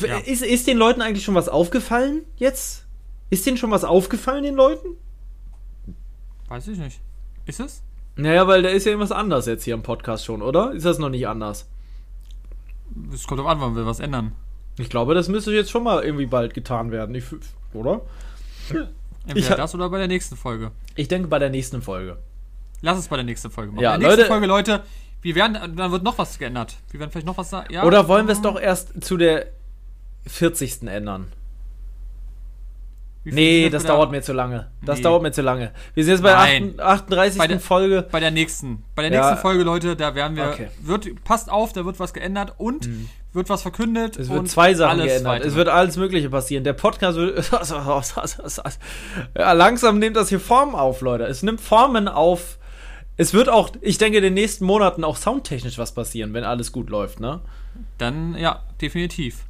[0.00, 0.18] ja.
[0.18, 2.86] ist, ist den Leuten eigentlich schon was aufgefallen jetzt?
[3.30, 4.88] Ist denen schon was aufgefallen, den Leuten?
[6.48, 7.00] Weiß ich nicht.
[7.46, 7.82] Ist es?
[8.16, 10.72] Naja, weil da ist ja irgendwas anders jetzt hier im Podcast schon, oder?
[10.72, 11.68] Ist das noch nicht anders?
[13.12, 14.32] Es kommt drauf an, wann wir was ändern.
[14.78, 17.24] Ich glaube, das müsste jetzt schon mal irgendwie bald getan werden, ich,
[17.72, 18.02] oder?
[19.26, 20.72] Entweder ich, das oder bei der nächsten Folge.
[20.94, 22.18] Ich denke bei der nächsten Folge.
[22.80, 23.82] Lass es bei der nächsten Folge machen.
[23.82, 24.82] Ja, bei der nächsten Leute, Folge, Leute,
[25.22, 26.76] wir werden, dann wird noch was geändert.
[26.90, 27.72] Wir werden vielleicht noch was sagen.
[27.72, 29.46] Ja, oder wollen wir es doch erst zu der
[30.26, 30.82] 40.
[30.88, 31.32] ändern?
[33.24, 34.68] Nee, das dauert mir zu lange.
[34.84, 35.04] Das Nee.
[35.04, 35.70] dauert mir zu lange.
[35.94, 36.74] Wir sind jetzt bei der Nein.
[36.80, 37.38] 38.
[37.38, 38.06] Bei der- Folge.
[38.10, 38.82] Bei der nächsten.
[38.96, 39.20] Bei der Ja.
[39.28, 40.48] nächsten Folge, Leute, da werden wir.
[40.48, 40.68] Okay.
[40.82, 40.88] Mhm.
[40.88, 42.88] Wird, passt auf, da wird was geändert und
[43.32, 44.16] wird was verkündet.
[44.18, 45.32] Es wird und zwei Sachen alles geändert.
[45.34, 45.48] weitere.
[45.48, 46.64] Es wird alles Mögliche passieren.
[46.64, 47.48] Der Podcast wird.
[49.38, 51.24] ja, langsam nimmt das hier Formen auf, Leute.
[51.24, 52.58] Es nimmt Formen auf.
[53.16, 56.72] Es wird auch, ich denke, in den nächsten Monaten auch soundtechnisch was passieren, wenn alles
[56.72, 57.40] gut läuft, ne?
[57.98, 59.44] Dann, ja, definitiv.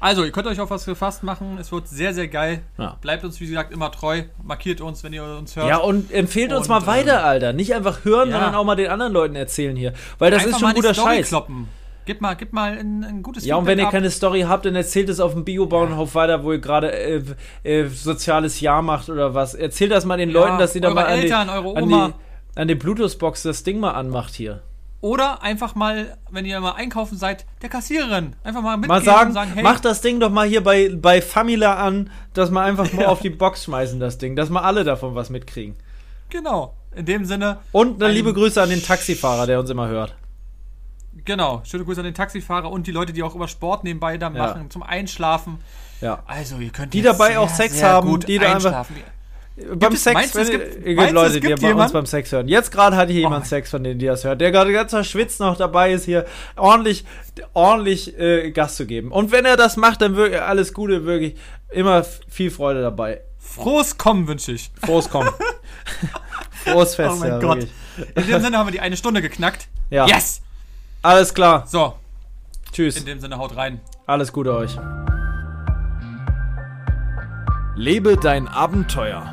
[0.00, 1.58] Also, ihr könnt euch auf was gefasst machen.
[1.60, 2.62] Es wird sehr, sehr geil.
[2.78, 2.96] Ja.
[3.00, 4.22] Bleibt uns, wie gesagt, immer treu.
[4.42, 5.68] Markiert uns, wenn ihr uns hört.
[5.68, 7.52] Ja, und empfehlt uns Und, mal weiter, ähm, Alter.
[7.52, 8.36] Nicht einfach hören, ja.
[8.36, 9.92] sondern auch mal den anderen Leuten erzählen hier.
[10.18, 11.28] Weil das Einfach ist schon die guter Story Scheiß.
[11.28, 11.68] kloppen.
[12.06, 13.92] Gib mal, gib mal ein, ein gutes Ja, und wenn ihr ab.
[13.92, 17.22] keine Story habt, dann erzählt es auf dem Biobauernhof weiter, wo ihr gerade äh,
[17.64, 19.54] äh, soziales Jahr macht oder was.
[19.54, 21.88] Erzählt das mal den Ja, Leuten, dass sie da mal an, Eltern, die, eure an,
[21.88, 24.62] die, an die Bluetooth-Box das Ding mal anmacht hier.
[25.00, 28.34] Oder einfach mal, wenn ihr mal einkaufen seid, der Kassiererin.
[28.42, 30.90] Einfach mal mitgehen Mal sagen, und sagen, hey, macht das Ding doch mal hier bei,
[30.92, 34.64] bei Famila an, dass wir einfach mal auf die Box schmeißen, das Ding, dass wir
[34.64, 35.76] alle davon was mitkriegen.
[36.30, 36.74] genau.
[36.96, 40.16] In dem Sinne, Und eine Ein- liebe Grüße an den Taxifahrer, der uns immer hört.
[41.24, 41.62] genau.
[41.64, 44.32] Schöne Grüße an den Taxifahrer und die Leute, die auch über Sport nebenbei da Ja.
[44.32, 45.58] machen, zum Einschlafen.
[46.00, 46.22] Ja.
[46.26, 48.86] Also, ihr könnt Die dabei sehr, auch Sex haben, gut die da einfach-.
[49.74, 51.74] Beim es- Sex, meinst wenn- gibt- es gibt meinst Leute, es die gibt bei uns
[51.74, 51.92] jemand?
[51.92, 52.48] beim Sex hören.
[52.48, 54.90] Jetzt gerade hat hier jemand mein- Sex, von denen die das hört, der gerade ganz
[54.90, 56.24] verschwitzt noch dabei ist, hier
[56.56, 57.04] ordentlich,
[57.54, 59.10] ordentlich äh, Gas zu geben.
[59.12, 61.36] Und wenn er das macht, dann wirklich alles Gute, wirklich
[61.70, 63.20] immer viel Freude dabei.
[63.38, 64.70] Frohes Kommen wünsche ich.
[64.84, 65.30] Frohes Kommen.
[66.64, 67.56] Frohes Fest, Oh mein ja, Gott.
[67.58, 67.72] wirklich.
[68.14, 69.68] In dem Sinne haben wir die eine Stunde geknackt.
[69.90, 70.06] Ja.
[70.06, 70.42] Yes!
[71.02, 71.64] Alles klar.
[71.66, 71.94] So,
[72.72, 72.96] Tschüss.
[72.96, 73.80] in dem Sinne haut rein.
[74.06, 74.76] Alles Gute euch.
[77.76, 79.32] Lebe dein Abenteuer.